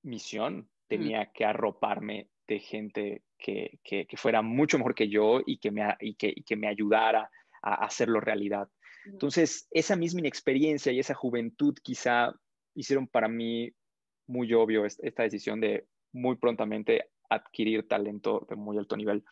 misión, 0.04 0.70
tenía 0.86 1.32
que 1.32 1.44
arroparme 1.44 2.28
de 2.46 2.58
gente 2.58 3.22
que, 3.38 3.78
fuera 4.16 4.42
mucho 4.42 4.78
mejor 4.78 4.94
que 4.94 5.08
yo 5.08 5.40
y 5.44 5.58
que 5.58 5.70
me, 5.70 5.94
y 6.00 6.14
que, 6.14 6.56
me 6.56 6.68
ayudara 6.68 7.30
a 7.62 7.84
hacerlo 7.84 8.20
realidad. 8.20 8.68
Entonces, 9.06 9.68
esa 9.70 9.96
misma 9.96 10.20
inexperiencia 10.20 10.92
y 10.92 10.98
esa 10.98 11.14
juventud 11.14 11.74
quizá 11.82 12.34
hicieron 12.74 13.06
para 13.06 13.28
mí 13.28 13.70
muy 14.26 14.52
obvio 14.54 14.84
esta 14.86 15.22
decisión 15.22 15.60
de 15.60 15.86
muy 16.12 16.36
prontamente 16.36 17.10
adquirir 17.28 17.86
talento 17.86 18.46
de 18.48 18.56
muy 18.56 18.78
alto 18.78 18.96
nivel. 18.96 19.24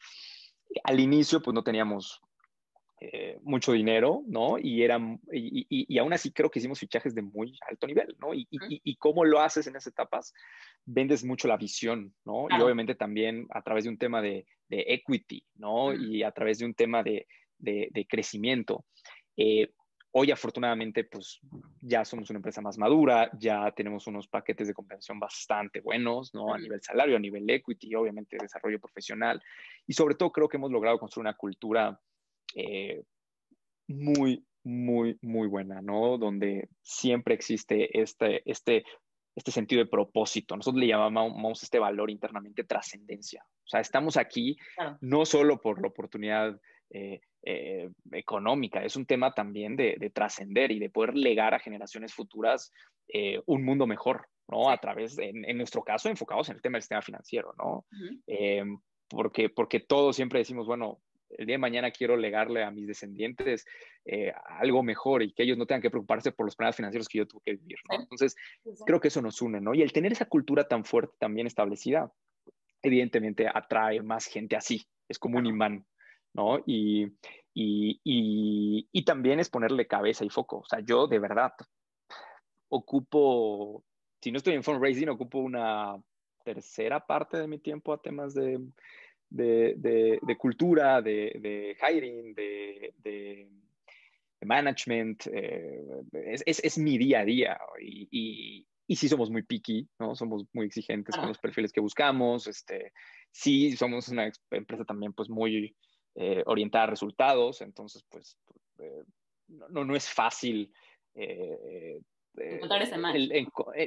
al 0.84 1.00
inicio, 1.00 1.42
pues 1.42 1.54
no 1.54 1.62
teníamos 1.62 2.20
eh, 3.04 3.36
mucho 3.42 3.72
dinero, 3.72 4.22
¿no? 4.28 4.60
Y, 4.60 4.84
eran, 4.84 5.20
y, 5.32 5.66
y, 5.68 5.98
aún 5.98 6.12
así 6.12 6.30
creo 6.30 6.48
que 6.48 6.60
hicimos 6.60 6.78
fichajes 6.78 7.16
de 7.16 7.22
muy 7.22 7.58
alto 7.68 7.88
nivel, 7.88 8.14
¿no? 8.20 8.32
Y, 8.32 8.46
y, 8.48 8.96
cómo 8.96 9.24
lo 9.24 9.40
haces 9.40 9.66
en 9.66 9.74
esas 9.74 9.92
etapas, 9.92 10.32
vendes 10.84 11.24
mucho 11.24 11.48
la 11.48 11.56
visión, 11.56 12.14
¿no? 12.24 12.46
Y 12.48 12.62
obviamente 12.62 12.94
también 12.94 13.48
a 13.50 13.60
través 13.62 13.84
de 13.84 13.90
un 13.90 13.98
tema 13.98 14.22
de, 14.22 14.46
de 14.68 14.84
equity, 14.86 15.44
¿no? 15.56 15.92
Y 15.92 16.22
a 16.22 16.30
través 16.30 16.60
de 16.60 16.66
un 16.66 16.74
tema 16.74 17.02
de, 17.02 17.26
de, 17.58 17.88
de 17.90 18.06
crecimiento. 18.06 18.84
Eh, 19.36 19.72
hoy 20.12 20.30
afortunadamente 20.30 21.02
pues 21.02 21.40
ya 21.80 22.04
somos 22.04 22.30
una 22.30 22.36
empresa 22.36 22.60
más 22.60 22.78
madura, 22.78 23.32
ya 23.36 23.72
tenemos 23.72 24.06
unos 24.06 24.28
paquetes 24.28 24.68
de 24.68 24.74
compensación 24.74 25.18
bastante 25.18 25.80
buenos, 25.80 26.32
¿no? 26.34 26.54
A 26.54 26.58
nivel 26.58 26.80
salario, 26.80 27.16
a 27.16 27.20
nivel 27.20 27.50
equity, 27.50 27.96
obviamente 27.96 28.36
desarrollo 28.40 28.78
profesional 28.78 29.42
y 29.88 29.92
sobre 29.92 30.14
todo 30.14 30.30
creo 30.30 30.48
que 30.48 30.58
hemos 30.58 30.70
logrado 30.70 31.00
construir 31.00 31.22
una 31.22 31.36
cultura 31.36 31.98
eh, 32.54 33.02
muy, 33.88 34.44
muy, 34.64 35.18
muy 35.22 35.48
buena, 35.48 35.82
¿no? 35.82 36.18
Donde 36.18 36.68
siempre 36.82 37.34
existe 37.34 38.00
este, 38.00 38.48
este, 38.50 38.84
este 39.34 39.50
sentido 39.50 39.82
de 39.82 39.90
propósito. 39.90 40.56
Nosotros 40.56 40.80
le 40.80 40.88
llamamos 40.88 41.62
este 41.62 41.78
valor 41.78 42.10
internamente 42.10 42.64
trascendencia. 42.64 43.44
O 43.44 43.68
sea, 43.68 43.80
estamos 43.80 44.16
aquí 44.16 44.56
no 45.00 45.24
solo 45.24 45.60
por 45.60 45.80
la 45.80 45.88
oportunidad 45.88 46.58
eh, 46.90 47.20
eh, 47.44 47.90
económica, 48.12 48.84
es 48.84 48.96
un 48.96 49.06
tema 49.06 49.32
también 49.32 49.76
de, 49.76 50.10
trascender 50.14 50.70
y 50.70 50.78
de 50.78 50.90
poder 50.90 51.16
legar 51.16 51.54
a 51.54 51.58
generaciones 51.58 52.14
futuras 52.14 52.70
un 53.44 53.62
mundo 53.62 53.86
mejor, 53.86 54.26
¿no? 54.48 54.70
A 54.70 54.78
través, 54.78 55.18
en, 55.18 55.58
nuestro 55.58 55.82
caso, 55.82 56.08
enfocados 56.08 56.48
en 56.48 56.56
el 56.56 56.62
tema 56.62 56.76
del 56.76 56.82
sistema 56.82 57.02
financiero, 57.02 57.52
¿no? 57.58 57.84
porque, 59.10 59.50
porque 59.50 59.80
todos 59.80 60.16
siempre 60.16 60.38
decimos, 60.38 60.66
bueno, 60.66 61.02
el 61.38 61.46
día 61.46 61.54
de 61.54 61.58
mañana 61.58 61.90
quiero 61.90 62.16
legarle 62.16 62.62
a 62.62 62.70
mis 62.70 62.86
descendientes 62.86 63.66
eh, 64.04 64.32
algo 64.46 64.82
mejor 64.82 65.22
y 65.22 65.32
que 65.32 65.42
ellos 65.42 65.58
no 65.58 65.66
tengan 65.66 65.82
que 65.82 65.90
preocuparse 65.90 66.32
por 66.32 66.46
los 66.46 66.56
problemas 66.56 66.76
financieros 66.76 67.08
que 67.08 67.18
yo 67.18 67.26
tuve 67.26 67.42
que 67.44 67.52
vivir, 67.54 67.78
¿no? 67.90 68.00
Entonces, 68.00 68.36
creo 68.86 69.00
que 69.00 69.08
eso 69.08 69.22
nos 69.22 69.40
une, 69.42 69.60
¿no? 69.60 69.74
Y 69.74 69.82
el 69.82 69.92
tener 69.92 70.12
esa 70.12 70.26
cultura 70.26 70.68
tan 70.68 70.84
fuerte 70.84 71.14
también 71.18 71.46
establecida, 71.46 72.12
evidentemente 72.82 73.48
atrae 73.52 74.02
más 74.02 74.26
gente 74.26 74.56
así, 74.56 74.86
es 75.08 75.18
como 75.18 75.38
un 75.38 75.46
imán, 75.46 75.86
¿no? 76.34 76.62
Y, 76.66 77.04
y, 77.54 78.00
y, 78.04 78.88
y 78.90 79.04
también 79.04 79.40
es 79.40 79.48
ponerle 79.48 79.86
cabeza 79.86 80.24
y 80.24 80.30
foco, 80.30 80.58
o 80.58 80.66
sea, 80.66 80.80
yo 80.80 81.06
de 81.06 81.18
verdad 81.18 81.52
ocupo, 82.68 83.84
si 84.20 84.32
no 84.32 84.38
estoy 84.38 84.54
en 84.54 84.62
fundraising, 84.62 85.10
ocupo 85.10 85.38
una 85.38 86.02
tercera 86.42 87.06
parte 87.06 87.36
de 87.36 87.46
mi 87.46 87.58
tiempo 87.58 87.92
a 87.92 88.00
temas 88.00 88.34
de 88.34 88.58
de, 89.32 90.18
de, 90.22 90.36
cultura, 90.36 91.00
de, 91.00 91.32
de 91.40 91.76
hiring, 91.80 92.34
de, 92.34 93.48
management. 94.44 95.26
Eh, 95.32 95.80
es, 96.44 96.60
es, 96.62 96.78
mi 96.78 96.98
día 96.98 97.20
a 97.20 97.24
día 97.24 97.60
y, 97.80 98.08
y, 98.10 98.66
y, 98.88 98.96
sí 98.96 99.08
somos 99.08 99.30
muy 99.30 99.44
picky, 99.44 99.88
¿no? 100.00 100.16
Somos 100.16 100.44
muy 100.52 100.66
exigentes 100.66 101.16
con 101.16 101.28
los 101.28 101.38
perfiles 101.38 101.72
que 101.72 101.80
buscamos. 101.80 102.48
Este, 102.48 102.92
sí, 103.30 103.76
somos 103.76 104.08
una 104.08 104.30
empresa 104.50 104.84
también 104.84 105.12
pues 105.12 105.30
muy 105.30 105.76
eh, 106.16 106.42
orientada 106.46 106.84
a 106.84 106.88
resultados, 106.88 107.60
entonces 107.60 108.04
pues 108.08 108.36
eh, 108.80 109.04
no, 109.48 109.84
no, 109.84 109.94
es 109.94 110.08
fácil. 110.08 110.72
encontrar 111.14 112.82
ese 112.82 112.98
match. 112.98 113.16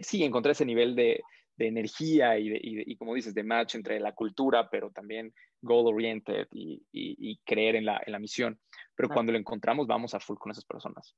sí, 0.04 0.24
encontrar 0.24 0.54
ese 0.54 0.66
nivel 0.66 0.96
de, 0.96 1.22
de 1.58 1.68
energía 1.68 2.38
y, 2.38 2.52
y, 2.62 2.96
como 2.98 3.16
dices, 3.16 3.34
de 3.34 3.44
match 3.44 3.76
entre 3.76 4.00
la 4.00 4.14
cultura, 4.14 4.70
pero 4.70 4.92
también 4.92 5.34
goal-oriented 5.62 6.48
y, 6.52 7.40
creer 7.46 7.76
en 7.76 7.86
la, 7.86 8.02
en 8.06 8.12
la 8.12 8.20
misión. 8.20 8.60
Pero 8.96 9.10
cuando 9.10 9.32
lo 9.32 9.38
encontramos, 9.38 9.88
vamos 9.88 10.14
a 10.14 10.20
full 10.20 10.38
con 10.38 10.52
esas 10.52 10.66
personas. 10.66 11.16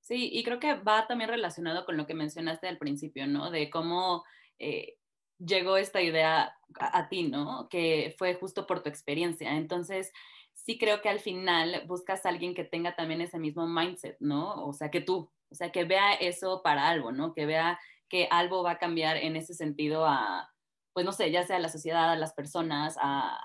Sí, 0.00 0.30
y 0.32 0.42
creo 0.44 0.58
que 0.60 0.74
va 0.74 1.06
también 1.06 1.30
relacionado 1.30 1.84
con 1.84 1.96
lo 1.96 2.06
que 2.06 2.14
mencionaste 2.14 2.68
al 2.68 2.78
principio, 2.78 3.26
¿no? 3.26 3.50
De 3.50 3.70
cómo 3.70 4.24
eh, 4.58 4.96
llegó 5.38 5.76
esta 5.76 6.00
idea 6.02 6.54
a, 6.78 6.98
a, 6.98 7.08
ti, 7.08 7.24
¿no? 7.24 7.68
Que 7.68 8.14
fue 8.18 8.34
justo 8.34 8.66
por 8.66 8.82
tu 8.82 8.88
experiencia. 8.88 9.56
Entonces, 9.56 10.12
sí 10.54 10.78
creo 10.78 11.02
que 11.02 11.08
al 11.08 11.20
final 11.20 11.84
buscas 11.86 12.24
a 12.24 12.30
alguien 12.30 12.54
que 12.54 12.64
tenga 12.64 12.96
también 12.96 13.20
ese 13.20 13.38
mismo 13.38 13.66
mindset, 13.66 14.16
¿no? 14.20 14.66
O 14.66 14.72
sea, 14.72 14.90
que 14.90 15.00
tú, 15.00 15.30
o 15.50 15.54
sea, 15.54 15.70
que 15.70 15.84
vea 15.84 16.14
eso 16.14 16.62
para 16.62 16.88
algo, 16.88 17.12
¿no? 17.12 17.34
Que 17.34 17.46
vea 17.46 17.78
que 18.08 18.28
algo 18.30 18.62
va 18.62 18.72
a 18.72 18.78
cambiar 18.78 19.16
en 19.16 19.36
ese 19.36 19.54
sentido 19.54 20.06
a, 20.06 20.50
pues 20.92 21.04
no 21.04 21.12
sé, 21.12 21.30
ya 21.30 21.44
sea 21.44 21.56
a 21.56 21.60
la 21.60 21.68
sociedad, 21.68 22.12
a 22.12 22.16
las 22.16 22.34
personas, 22.34 22.96
a, 23.00 23.38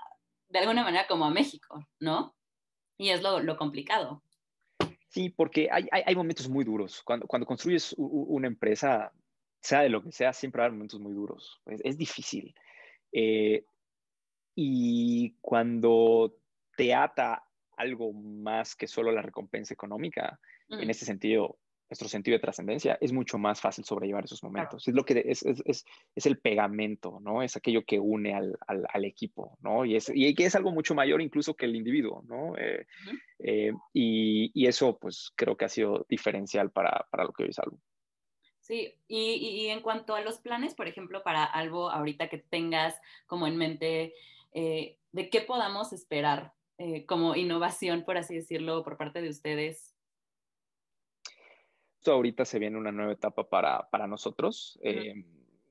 de 0.48 0.58
alguna 0.58 0.84
manera 0.84 1.06
como 1.06 1.24
a 1.24 1.30
México, 1.30 1.86
¿no? 1.98 2.34
Y 2.98 3.10
es 3.10 3.22
lo, 3.22 3.40
lo 3.40 3.56
complicado. 3.56 4.22
Sí, 5.08 5.30
porque 5.30 5.68
hay, 5.72 5.88
hay, 5.90 6.02
hay, 6.06 6.14
momentos 6.14 6.48
muy 6.48 6.64
duros. 6.64 7.02
Cuando, 7.02 7.26
cuando 7.26 7.46
construyes 7.46 7.94
una 7.96 8.46
empresa, 8.46 9.12
sea 9.60 9.80
de 9.80 9.88
lo 9.88 10.02
que 10.02 10.12
sea, 10.12 10.32
siempre 10.32 10.62
hay 10.62 10.70
momentos 10.70 11.00
muy 11.00 11.12
duros. 11.12 11.60
Es, 11.66 11.80
es 11.82 11.98
difícil. 11.98 12.54
Eh, 13.12 13.64
y 14.54 15.34
cuando 15.40 16.36
te 16.76 16.94
ata 16.94 17.44
algo 17.76 18.12
más 18.12 18.76
que 18.76 18.86
solo 18.86 19.10
la 19.10 19.22
recompensa 19.22 19.74
económica, 19.74 20.38
en 20.68 20.88
ese 20.88 21.04
sentido, 21.04 21.58
nuestro 21.90 22.08
sentido 22.08 22.36
de 22.36 22.40
trascendencia, 22.40 22.96
es 23.00 23.12
mucho 23.12 23.36
más 23.36 23.60
fácil 23.60 23.84
sobrellevar 23.84 24.24
esos 24.24 24.42
momentos. 24.44 24.86
Es 24.86 24.94
lo 24.94 25.04
que 25.04 25.24
es, 25.26 25.42
es, 25.42 25.60
es, 25.64 25.84
es, 26.14 26.26
el 26.26 26.38
pegamento, 26.38 27.18
¿no? 27.20 27.42
Es 27.42 27.56
aquello 27.56 27.84
que 27.84 27.98
une 27.98 28.32
al, 28.32 28.56
al, 28.68 28.86
al, 28.92 29.04
equipo, 29.04 29.58
¿no? 29.60 29.84
Y, 29.84 29.96
es, 29.96 30.10
y 30.14 30.32
que 30.36 30.46
es 30.46 30.54
algo 30.54 30.70
mucho 30.70 30.94
mayor 30.94 31.20
incluso 31.20 31.54
que 31.54 31.66
el 31.66 31.74
individuo, 31.74 32.22
¿no? 32.28 32.56
Eh, 32.56 32.86
eh, 33.40 33.72
y, 33.92 34.52
y, 34.54 34.66
eso, 34.68 34.98
pues, 34.98 35.32
creo 35.34 35.56
que 35.56 35.64
ha 35.64 35.68
sido 35.68 36.06
diferencial 36.08 36.70
para, 36.70 37.08
para 37.10 37.24
lo 37.24 37.32
que 37.32 37.42
hoy 37.42 37.50
es 37.50 37.58
algo. 37.58 37.80
Sí, 38.60 38.94
y, 39.08 39.32
y, 39.34 39.66
en 39.66 39.80
cuanto 39.80 40.14
a 40.14 40.20
los 40.20 40.38
planes, 40.38 40.74
por 40.74 40.86
ejemplo, 40.86 41.24
para 41.24 41.44
algo 41.44 41.90
ahorita 41.90 42.28
que 42.28 42.38
tengas 42.38 43.00
como 43.26 43.48
en 43.48 43.56
mente, 43.56 44.14
eh, 44.52 44.96
de 45.10 45.28
qué 45.28 45.40
podamos 45.40 45.92
esperar 45.92 46.52
como 47.04 47.36
innovación, 47.36 48.04
por 48.04 48.16
así 48.16 48.34
decirlo, 48.34 48.82
por 48.82 48.96
parte 48.96 49.20
de 49.20 49.28
ustedes 49.28 49.94
ahorita 52.06 52.44
se 52.44 52.58
viene 52.58 52.78
una 52.78 52.92
nueva 52.92 53.12
etapa 53.12 53.48
para, 53.48 53.88
para 53.90 54.06
nosotros. 54.06 54.78
Eh, 54.82 55.14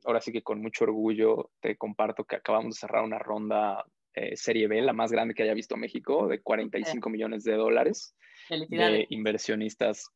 ahora 0.05 0.21
sí 0.21 0.31
que 0.31 0.43
con 0.43 0.61
mucho 0.61 0.85
orgullo 0.85 1.51
te 1.59 1.77
comparto 1.77 2.23
que 2.25 2.35
acabamos 2.35 2.75
de 2.75 2.79
cerrar 2.79 3.03
una 3.03 3.19
ronda 3.19 3.85
eh, 4.13 4.35
Serie 4.35 4.67
B, 4.67 4.81
la 4.81 4.93
más 4.93 5.11
grande 5.11 5.33
que 5.33 5.43
haya 5.43 5.53
visto 5.53 5.77
México, 5.77 6.27
de 6.27 6.41
45 6.41 7.09
millones 7.09 7.43
de 7.43 7.55
dólares. 7.55 8.15
De 8.49 9.05
inversionistas 9.09 10.09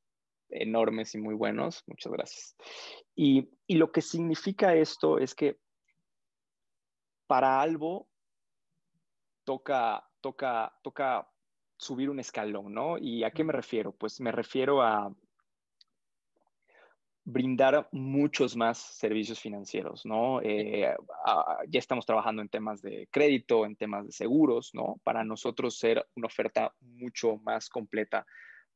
enormes 0.49 1.13
y 1.15 1.19
muy 1.19 1.35
buenos. 1.35 1.83
Muchas 1.87 2.11
gracias. 2.11 2.55
Y, 3.15 3.49
y 3.67 3.75
lo 3.75 3.91
que 3.91 4.01
significa 4.01 4.75
esto 4.75 5.19
es 5.19 5.35
que 5.35 5.57
para 7.27 7.61
Albo 7.61 8.07
toca, 9.43 10.07
toca, 10.21 10.73
toca 10.83 11.27
subir 11.77 12.09
un 12.09 12.19
escalón, 12.19 12.73
¿no? 12.73 12.97
¿Y 12.97 13.23
a 13.23 13.31
qué 13.31 13.43
me 13.43 13.53
refiero? 13.53 13.91
Pues 13.91 14.19
me 14.19 14.31
refiero 14.31 14.81
a 14.81 15.13
brindar 17.25 17.87
muchos 17.91 18.55
más 18.55 18.77
servicios 18.77 19.39
financieros, 19.39 20.05
¿no? 20.05 20.41
Eh, 20.41 20.93
ya 21.69 21.79
estamos 21.79 22.05
trabajando 22.05 22.41
en 22.41 22.49
temas 22.49 22.81
de 22.81 23.07
crédito, 23.11 23.65
en 23.65 23.75
temas 23.75 24.05
de 24.05 24.11
seguros, 24.11 24.71
¿no? 24.73 24.99
Para 25.03 25.23
nosotros 25.23 25.77
ser 25.77 26.05
una 26.15 26.27
oferta 26.27 26.73
mucho 26.81 27.37
más 27.37 27.69
completa 27.69 28.25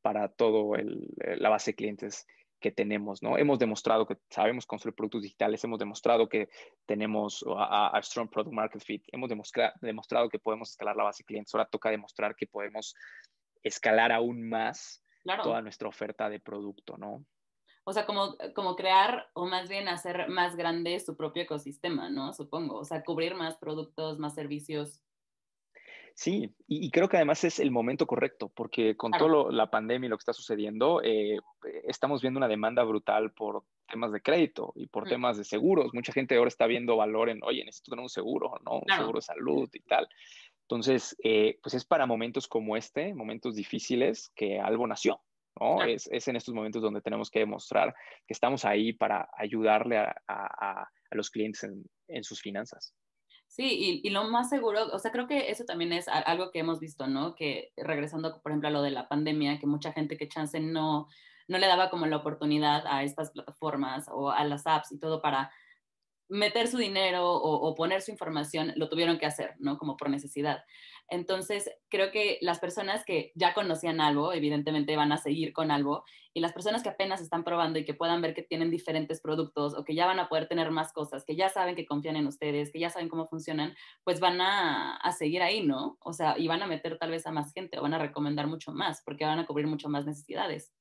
para 0.02 0.30
todo 0.30 0.76
el, 0.76 1.14
la 1.18 1.50
base 1.50 1.72
de 1.72 1.76
clientes 1.76 2.26
que 2.60 2.72
tenemos, 2.72 3.22
¿no? 3.22 3.38
Hemos 3.38 3.60
demostrado 3.60 4.08
que 4.08 4.18
sabemos 4.30 4.66
construir 4.66 4.96
productos 4.96 5.24
digitales, 5.24 5.64
hemos 5.64 5.80
demostrado 5.80 6.30
que 6.30 6.50
tenemos 6.86 7.44
a, 7.58 8.00
strong 8.02 8.30
product 8.30 8.54
market 8.54 8.82
fit, 8.82 9.04
hemos 9.12 9.30
demostrado 9.82 10.30
que 10.30 10.40
podemos 10.40 10.72
escalar 10.72 10.96
la 10.96 11.04
base 11.04 11.24
de 11.24 11.26
clientes, 11.26 11.54
ahora 11.54 11.68
toca 11.70 11.92
demostrar 11.92 12.36
que 12.36 12.48
podemos 12.48 12.96
escalar 13.62 14.12
aún 14.12 14.48
más 14.48 15.04
toda 15.44 15.62
nuestra 15.62 15.90
oferta 15.90 16.30
de 16.30 16.40
producto, 16.40 16.98
¿no? 16.98 17.26
O 17.90 17.94
sea, 17.94 18.06
como, 18.06 18.36
como 18.54 18.76
crear 18.76 19.30
o 19.32 19.46
más 19.46 19.70
bien 19.70 19.88
hacer 19.88 20.28
más 20.28 20.58
grande 20.58 21.00
su 21.00 21.16
propio 21.16 21.44
ecosistema, 21.44 22.10
¿no? 22.10 22.34
Supongo, 22.34 22.80
o 22.80 22.84
sea, 22.84 23.02
cubrir 23.02 23.34
más 23.34 23.56
productos, 23.56 24.20
más 24.20 24.36
servicios. 24.36 25.02
Sí, 26.14 26.54
y, 26.68 26.92
creo 26.92 27.08
que 27.08 27.16
además 27.16 27.46
es 27.46 27.62
el 27.62 27.72
momento 27.72 28.06
correcto, 28.06 28.52
porque 28.54 28.98
con 28.98 29.12
toda 29.12 29.54
la 29.54 29.72
pandemia 29.72 30.08
y 30.08 30.10
lo 30.10 30.18
que 30.18 30.22
está 30.22 30.34
sucediendo, 30.34 31.02
eh, 31.02 31.40
estamos 31.86 32.22
viendo 32.22 32.40
una 32.40 32.50
demanda 32.50 32.84
brutal 32.84 33.32
por 33.32 33.64
temas 33.88 34.12
de 34.12 34.22
crédito 34.22 34.74
y 34.76 34.88
por 34.88 35.08
temas 35.08 35.38
de 35.38 35.46
seguros. 35.46 35.94
Mucha 35.94 36.12
gente 36.12 36.36
ahora 36.36 36.50
está 36.50 36.68
viendo 36.68 36.98
valor 36.98 37.30
en, 37.30 37.42
oye, 37.42 37.64
necesito 37.64 37.92
tener 37.92 38.04
un 38.04 38.10
seguro, 38.10 38.52
¿no? 38.66 38.80
Un 38.80 38.98
seguro 38.98 39.20
de 39.20 39.26
salud 39.26 39.70
y 39.72 39.80
tal. 39.80 40.10
Entonces, 40.64 41.16
eh, 41.24 41.58
pues 41.64 41.74
es 41.74 41.86
para 41.86 42.06
momentos 42.06 42.50
como 42.50 42.76
este, 42.76 43.14
momentos 43.14 43.56
difíciles, 43.56 44.30
que 44.36 44.60
algo 44.60 44.86
nació, 44.88 45.22
es, 45.86 46.28
en 46.28 46.36
estos 46.36 46.54
momentos 46.54 46.82
donde 46.82 47.02
tenemos 47.02 47.30
que 47.30 47.40
demostrar 47.40 47.94
que 48.26 48.34
estamos 48.34 48.66
ahí 48.66 48.94
para 48.94 49.30
ayudarle 49.38 49.98
a, 49.98 50.88
los 51.12 51.30
clientes 51.30 51.70
en, 52.08 52.24
sus 52.24 52.42
finanzas. 52.42 52.94
Sí, 53.48 54.02
y, 54.04 54.10
lo 54.10 54.26
más 54.26 54.50
seguro, 54.50 54.88
o 54.92 55.00
sea, 55.00 55.12
creo 55.12 55.28
que 55.28 55.50
eso 55.50 55.64
también 55.64 55.94
es 55.94 56.08
algo 56.08 56.52
que 56.52 56.60
hemos 56.60 56.80
visto, 56.80 57.08
¿no? 57.08 57.34
Que 57.34 57.72
regresando, 57.78 58.42
por 58.42 58.52
ejemplo, 58.52 58.68
a 58.68 58.72
lo 58.72 58.82
de 58.82 58.92
la 58.92 59.08
pandemia, 59.08 59.58
que 59.60 59.68
mucha 59.68 59.94
gente 59.94 60.18
que 60.18 60.28
chance 60.28 60.60
no, 60.60 61.08
no 61.48 61.58
le 61.58 61.68
daba 61.68 61.90
como 61.90 62.06
la 62.06 62.18
oportunidad 62.18 62.86
a 62.86 63.04
estas 63.04 63.32
plataformas 63.32 64.08
o 64.12 64.30
a 64.30 64.44
las 64.44 64.68
apps 64.68 64.92
y 64.92 65.00
todo 65.00 65.22
para 65.22 65.52
meter 66.30 66.68
su 66.68 66.78
dinero 66.78 67.32
o, 67.32 67.76
poner 67.76 68.02
su 68.02 68.12
información, 68.12 68.74
lo 68.76 68.90
tuvieron 68.90 69.18
que 69.18 69.26
hacer, 69.26 69.56
¿no? 69.60 69.78
Como 69.78 69.98
por 69.98 70.10
necesidad. 70.10 70.64
Entonces, 71.10 71.72
creo 71.90 72.12
que 72.12 72.38
las 72.42 72.60
personas 72.60 73.06
que 73.06 73.32
ya 73.36 73.54
conocían 73.54 74.02
algo, 74.02 74.34
evidentemente 74.34 74.96
van 74.98 75.12
a 75.12 75.18
seguir 75.18 75.54
con 75.54 75.72
algo, 75.72 76.04
y 76.34 76.40
las 76.40 76.54
personas 76.54 76.84
que 76.84 76.90
apenas 76.90 77.22
están 77.22 77.44
probando 77.44 77.80
y 77.80 77.86
que 77.86 77.94
puedan 77.94 78.22
ver 78.22 78.36
que 78.36 78.44
tienen 78.44 78.70
diferentes 78.70 79.22
productos 79.22 79.74
o 79.76 79.84
que 79.84 79.96
ya 79.96 80.06
van 80.06 80.20
a 80.20 80.30
poder 80.30 80.48
tener 80.48 80.70
más 80.70 80.94
cosas, 80.94 81.24
que 81.26 81.36
ya 81.36 81.50
saben 81.50 81.76
que 81.76 81.86
confían 81.86 82.16
en 82.16 82.28
ustedes, 82.28 82.72
que 82.72 82.80
ya 82.80 82.90
saben 82.90 83.10
cómo 83.10 83.28
funcionan, 83.28 83.74
pues 84.04 84.20
van 84.20 84.40
a, 84.42 84.98
a 84.98 85.12
seguir 85.14 85.42
ahí, 85.42 85.66
¿no? 85.66 85.98
O 86.02 86.14
sea, 86.14 86.38
y 86.38 86.48
van 86.48 86.62
a 86.62 86.68
meter 86.68 86.98
tal 87.00 87.10
vez 87.10 87.26
a 87.26 87.32
más 87.32 87.54
gente 87.54 87.80
o 87.80 87.82
van 87.82 87.94
a 87.94 88.00
recomendar 88.00 88.48
mucho 88.48 88.72
más 88.72 89.02
porque 89.04 89.26
van 89.26 89.40
a 89.40 89.48
cubrir 89.48 89.66
mucho 89.66 89.90
más 89.90 90.06
necesidades 90.06 90.74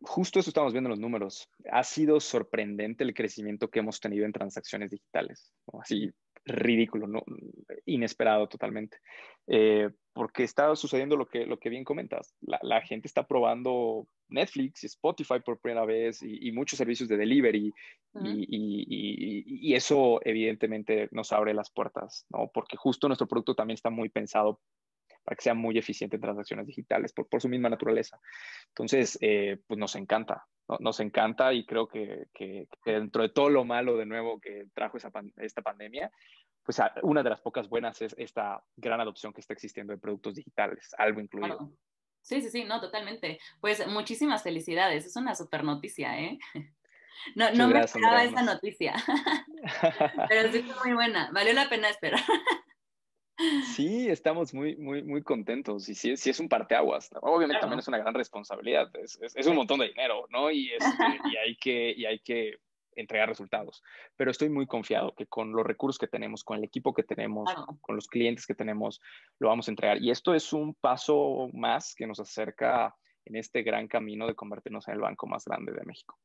justo 0.00 0.40
eso 0.40 0.50
estamos 0.50 0.72
viendo 0.72 0.88
en 0.88 0.92
los 0.92 1.00
números. 1.00 1.48
Ha 1.70 1.84
sido 1.84 2.20
sorprendente 2.20 3.04
el 3.04 3.14
crecimiento 3.14 3.68
que 3.68 3.80
hemos 3.80 4.00
tenido 4.00 4.26
en 4.26 4.32
transacciones 4.32 4.90
digitales. 4.90 5.52
Así 5.80 6.10
ridículo, 6.44 7.06
¿no? 7.06 7.22
inesperado 7.86 8.48
totalmente. 8.48 8.98
Eh, 9.46 9.90
porque 10.12 10.42
está 10.42 10.74
sucediendo 10.74 11.16
lo 11.16 11.26
que, 11.26 11.46
lo 11.46 11.58
que 11.58 11.68
bien 11.68 11.84
comentas. 11.84 12.34
La, 12.40 12.80
gente 12.82 13.06
está 13.06 13.26
probando 13.26 14.06
Netflix 14.28 14.82
y 14.82 14.86
Spotify 14.86 15.40
por 15.44 15.60
primera 15.60 15.84
vez 15.84 16.20
y, 16.22 16.50
muchos 16.52 16.78
servicios 16.78 17.08
de 17.08 17.16
delivery 17.16 17.72
y, 18.22 19.70
y, 19.70 19.74
eso 19.74 20.20
evidentemente 20.24 21.08
nos 21.12 21.32
abre 21.32 21.54
las 21.54 21.70
puertas, 21.70 22.26
¿no? 22.30 22.50
Porque 22.52 22.76
justo 22.76 23.06
nuestro 23.06 23.28
producto 23.28 23.54
también 23.54 23.76
está 23.76 23.90
muy 23.90 24.08
pensado 24.08 24.60
para 25.24 25.36
que 25.36 25.42
sea 25.42 25.54
muy 25.54 25.78
eficiente 25.78 26.16
en 26.16 26.22
transacciones 26.22 26.66
digitales 26.66 27.12
por, 27.12 27.28
por 27.28 27.40
su 27.40 27.48
misma 27.48 27.68
naturaleza. 27.68 28.18
Entonces, 28.68 29.18
eh, 29.20 29.58
pues 29.66 29.78
nos 29.78 29.94
encanta, 29.96 30.46
nos 30.78 31.00
encanta 31.00 31.52
y 31.52 31.64
creo 31.66 31.88
que, 31.88 32.26
que, 32.32 32.68
dentro 32.84 33.22
de 33.22 33.30
todo 33.30 33.50
lo 33.50 33.64
malo 33.64 33.96
de 33.96 34.06
nuevo 34.06 34.40
que 34.40 34.66
trajo 34.74 34.96
esa 34.96 35.10
esta 35.36 35.62
pandemia, 35.62 36.10
pues 36.62 36.80
una 37.02 37.22
de 37.22 37.30
las 37.30 37.40
pocas 37.40 37.68
buenas 37.68 38.00
es 38.02 38.14
esta 38.18 38.62
gran 38.76 39.00
adopción 39.00 39.32
que 39.32 39.40
está 39.40 39.54
existiendo 39.54 39.92
de 39.92 39.98
productos 39.98 40.34
digitales, 40.34 40.90
algo 40.98 41.20
incluido. 41.20 41.72
Sí, 42.22 42.42
sí, 42.42 42.50
sí, 42.50 42.64
no, 42.64 42.80
totalmente. 42.80 43.40
Pues 43.60 43.86
muchísimas 43.86 44.42
felicidades, 44.42 45.06
es 45.06 45.16
una 45.16 45.34
super 45.34 45.64
noticia, 45.64 46.20
¿eh? 46.20 46.38
No, 47.34 47.50
no 47.50 47.68
me 47.68 47.80
esperaba 47.80 48.24
esa 48.24 48.40
noticia, 48.40 48.94
pero 50.28 50.50
sí 50.50 50.62
fue 50.62 50.74
muy 50.84 50.94
buena, 50.94 51.30
valió 51.32 51.52
la 51.52 51.68
pena 51.68 51.90
esperar. 51.90 52.22
Sí, 53.74 54.08
estamos 54.08 54.52
muy, 54.54 54.76
muy, 54.76 55.02
muy 55.02 55.22
contentos 55.22 55.88
y 55.88 55.94
sí, 55.94 56.16
sí 56.16 56.30
es 56.30 56.40
un 56.40 56.48
parteaguas. 56.48 57.10
Obviamente 57.22 57.60
también 57.60 57.78
es 57.78 57.88
una 57.88 57.98
gran 57.98 58.14
responsabilidad, 58.14 58.90
es, 58.96 59.18
es, 59.34 59.46
un 59.46 59.56
montón 59.56 59.80
de 59.80 59.88
dinero, 59.88 60.26
¿no? 60.30 60.50
Y, 60.50 60.72
este, 60.72 61.20
y, 61.32 61.36
hay 61.36 61.56
que, 61.56 61.94
y 61.96 62.04
hay 62.04 62.18
que 62.20 62.58
entregar 62.94 63.28
resultados. 63.28 63.82
Pero 64.16 64.30
estoy 64.30 64.48
muy 64.48 64.66
confiado 64.66 65.14
que 65.14 65.26
con 65.26 65.52
los 65.52 65.66
recursos 65.66 65.98
que 65.98 66.08
tenemos, 66.08 66.44
con 66.44 66.58
el 66.58 66.64
equipo 66.64 66.92
que 66.92 67.02
tenemos, 67.02 67.50
con 67.80 67.96
los 67.96 68.08
clientes 68.08 68.46
que 68.46 68.54
tenemos, 68.54 69.00
lo 69.38 69.48
vamos 69.48 69.68
a 69.68 69.70
entregar. 69.70 70.02
Y 70.02 70.10
esto 70.10 70.34
es 70.34 70.52
un 70.52 70.74
paso 70.74 71.48
más 71.52 71.94
que 71.94 72.06
nos 72.06 72.20
acerca 72.20 72.94
en 73.24 73.36
este 73.36 73.62
gran 73.62 73.88
camino 73.88 74.26
de 74.26 74.34
convertirnos 74.34 74.88
en 74.88 74.94
el 74.94 75.00
banco 75.00 75.26
más 75.26 75.44
grande 75.44 75.72
de 75.72 75.84
México. 75.84 76.18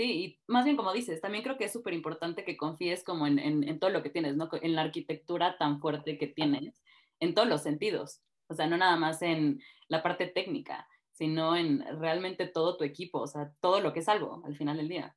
Sí, 0.00 0.12
y 0.24 0.40
más 0.46 0.64
bien 0.64 0.78
como 0.78 0.94
dices, 0.94 1.20
también 1.20 1.44
creo 1.44 1.58
que 1.58 1.64
es 1.64 1.72
súper 1.74 1.92
importante 1.92 2.42
que 2.42 2.56
confíes 2.56 3.04
como 3.04 3.26
en, 3.26 3.38
en, 3.38 3.78
todo 3.78 3.90
lo 3.90 4.02
que 4.02 4.08
tienes, 4.08 4.34
¿no? 4.34 4.48
En 4.62 4.74
la 4.74 4.80
arquitectura 4.80 5.58
tan 5.58 5.78
fuerte 5.78 6.16
que 6.16 6.26
tienes, 6.26 6.74
en 7.18 7.34
todos 7.34 7.46
los 7.46 7.62
sentidos. 7.62 8.22
O 8.46 8.54
sea, 8.54 8.66
no 8.66 8.78
nada 8.78 8.96
más 8.96 9.20
en 9.20 9.60
la 9.88 10.02
parte 10.02 10.26
técnica, 10.26 10.88
sino 11.12 11.54
en 11.54 11.84
realmente 12.00 12.46
todo 12.46 12.78
tu 12.78 12.84
equipo, 12.84 13.20
o 13.20 13.26
sea, 13.26 13.52
todo 13.60 13.82
lo 13.82 13.92
que 13.92 14.00
es 14.00 14.08
algo 14.08 14.42
al 14.46 14.56
final 14.56 14.78
del 14.78 14.88
día. 14.88 15.14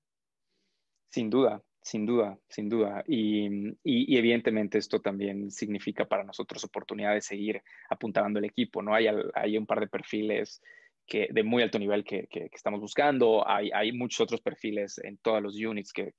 Sin 1.12 1.30
duda, 1.30 1.64
sin 1.82 2.06
duda, 2.06 2.38
sin 2.50 2.68
duda. 2.68 3.06
Y, 3.08 3.48
y, 3.86 4.18
evidentemente 4.18 4.80
esto 4.80 5.00
también 5.00 5.50
significa 5.50 6.10
para 6.10 6.26
nosotros 6.26 6.62
oportunidad 6.66 7.14
de 7.14 7.22
seguir 7.22 7.64
apuntando 7.90 8.40
el 8.40 8.46
equipo, 8.46 8.82
¿no? 8.82 8.94
Hay, 8.94 9.08
hay 9.34 9.58
un 9.58 9.66
par 9.66 9.80
de 9.80 9.88
perfiles 9.88 10.62
que, 11.06 11.28
de 11.32 11.44
muy 11.44 11.64
alto 11.64 11.80
nivel 11.80 12.04
que, 12.04 12.28
que, 12.28 12.50
estamos 12.52 12.80
buscando. 12.80 13.48
Hay, 13.48 13.72
hay, 13.74 13.92
muchos 13.92 14.22
otros 14.22 14.42
perfiles 14.42 14.98
en 15.00 15.18
todos 15.18 15.42
los 15.42 15.56
units 15.56 15.92
que, 15.94 16.14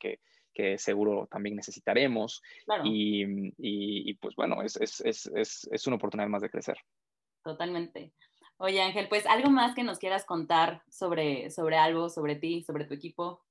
que 0.55 0.79
seguro 0.79 1.27
también 1.31 1.57
necesitaremos. 1.57 2.41
Y, 2.85 3.25
y, 3.59 4.15
pues 4.15 4.35
bueno, 4.37 4.63
es, 4.63 4.77
es, 4.81 5.01
es, 5.01 5.69
es, 5.71 5.87
una 5.87 5.97
oportunidad 5.97 6.29
más 6.29 6.43
de 6.43 6.51
crecer. 6.51 6.79
Totalmente. 7.43 8.13
Oye 8.57 8.81
Ángel, 8.81 9.09
pues 9.09 9.27
algo 9.27 9.51
más 9.51 9.75
que 9.75 9.83
nos 9.83 9.99
quieras 9.99 10.25
contar 10.25 10.83
sobre, 10.89 11.51
sobre 11.51 11.77
algo, 11.77 12.09
sobre 12.09 12.37
ti, 12.37 12.63
sobre 12.63 12.85
tu 12.85 12.95
equipo. 12.95 13.43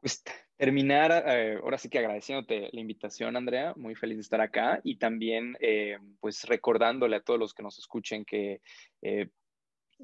Pues 0.00 0.22
terminar, 0.56 1.24
eh, 1.26 1.58
ahora 1.62 1.78
sí 1.78 1.88
que 1.88 1.98
agradeciéndote 1.98 2.68
la 2.72 2.80
invitación, 2.80 3.36
Andrea, 3.36 3.72
muy 3.76 3.94
feliz 3.94 4.16
de 4.16 4.22
estar 4.22 4.40
acá 4.40 4.80
y 4.82 4.96
también 4.96 5.56
eh, 5.60 5.98
pues 6.18 6.44
recordándole 6.44 7.16
a 7.16 7.22
todos 7.22 7.38
los 7.38 7.54
que 7.54 7.62
nos 7.62 7.78
escuchen 7.78 8.24
que 8.24 8.60
eh, 9.02 9.28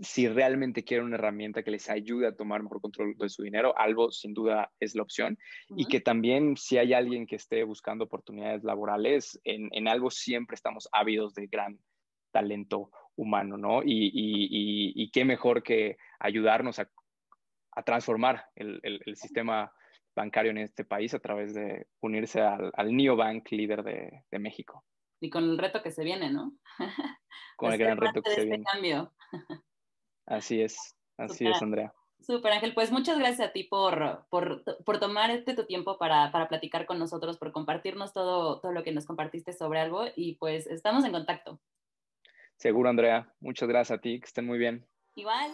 si 0.01 0.29
realmente 0.29 0.85
quieren 0.85 1.07
una 1.07 1.17
herramienta 1.17 1.63
que 1.63 1.71
les 1.71 1.89
ayude 1.89 2.27
a 2.27 2.35
tomar 2.35 2.63
mejor 2.63 2.81
control 2.81 3.15
de 3.17 3.29
su 3.29 3.43
dinero, 3.43 3.77
algo 3.79 4.11
sin 4.11 4.35
duda 4.35 4.71
es 4.81 4.95
la 4.95 5.03
opción. 5.03 5.39
Y 5.69 5.87
que 5.87 6.01
también 6.01 6.57
si 6.57 6.79
hay 6.79 6.93
alguien 6.93 7.27
que 7.27 7.37
esté 7.37 7.65
buscando 7.65 8.05
oportunidades 8.05 8.63
laborales, 8.65 9.41
en, 9.45 9.69
en 9.73 9.89
algo 9.89 10.11
siempre 10.11 10.55
estamos 10.55 10.89
ávidos 10.93 11.35
de 11.35 11.47
gran 11.47 11.79
talento 12.31 12.91
humano, 13.17 13.57
¿no? 13.57 13.83
Y, 13.83 14.11
y, 14.13 14.93
y, 14.95 15.11
qué 15.11 15.25
mejor 15.25 15.63
que 15.63 15.97
ayudarnos 16.21 16.79
a, 16.79 16.91
a 17.73 17.83
transformar 17.83 18.45
el, 18.55 18.79
el, 18.83 19.17
sistema 19.17 19.73
bancario 20.15 20.51
en 20.51 20.59
este 20.59 20.85
país 20.85 21.15
a 21.15 21.19
través 21.19 21.55
de 21.55 21.87
unirse 22.01 22.43
al, 22.43 22.71
al 22.75 22.95
neobank 22.95 23.51
líder 23.53 23.83
de, 23.83 24.25
de, 24.31 24.39
México. 24.39 24.85
Y 25.21 25.31
con 25.31 25.45
el 25.45 25.57
reto 25.57 25.83
que 25.83 25.91
se 25.91 26.05
viene, 26.05 26.31
¿no? 26.31 26.53
Con 27.57 27.73
el 27.73 27.79
gran 27.79 27.97
reto 27.97 28.21
que 28.21 28.31
se 28.31 28.41
este 28.43 28.47
viene. 28.49 28.65
Cambio. 28.65 29.15
Así 30.27 30.61
es, 30.61 30.97
así 31.17 31.47
es, 31.47 31.62
Andrea. 31.62 31.95
Súper, 32.21 32.53
Ángel. 32.53 32.75
Pues 32.75 32.91
muchas 32.91 33.19
gracias 33.19 33.49
a 33.49 33.53
ti 33.53 33.65
por, 33.65 34.27
por, 34.31 34.65
por 34.85 34.99
tomar 34.99 35.31
este 35.31 35.55
tu 35.55 35.65
tiempo 35.65 35.97
para, 35.97 36.33
para, 36.33 36.49
platicar 36.49 36.85
con 36.87 36.99
nosotros, 36.99 37.39
por 37.39 37.53
compartirnos 37.53 38.12
todo, 38.12 38.61
todo 38.61 38.73
lo 38.73 38.83
que 38.83 38.93
nos 38.93 39.07
compartiste 39.07 39.53
sobre 39.53 39.81
algo 39.81 40.07
y 40.17 40.35
pues 40.35 40.67
estamos 40.67 41.05
en 41.05 41.12
contacto. 41.12 41.61
Seguro, 42.57 42.89
Andrea. 42.89 43.33
Muchas 43.41 43.69
gracias 43.69 43.99
a 43.99 44.01
ti. 44.01 44.19
Que 44.19 44.27
estén 44.27 44.47
muy 44.47 44.59
bien. 44.59 44.85
Igual. 45.15 45.53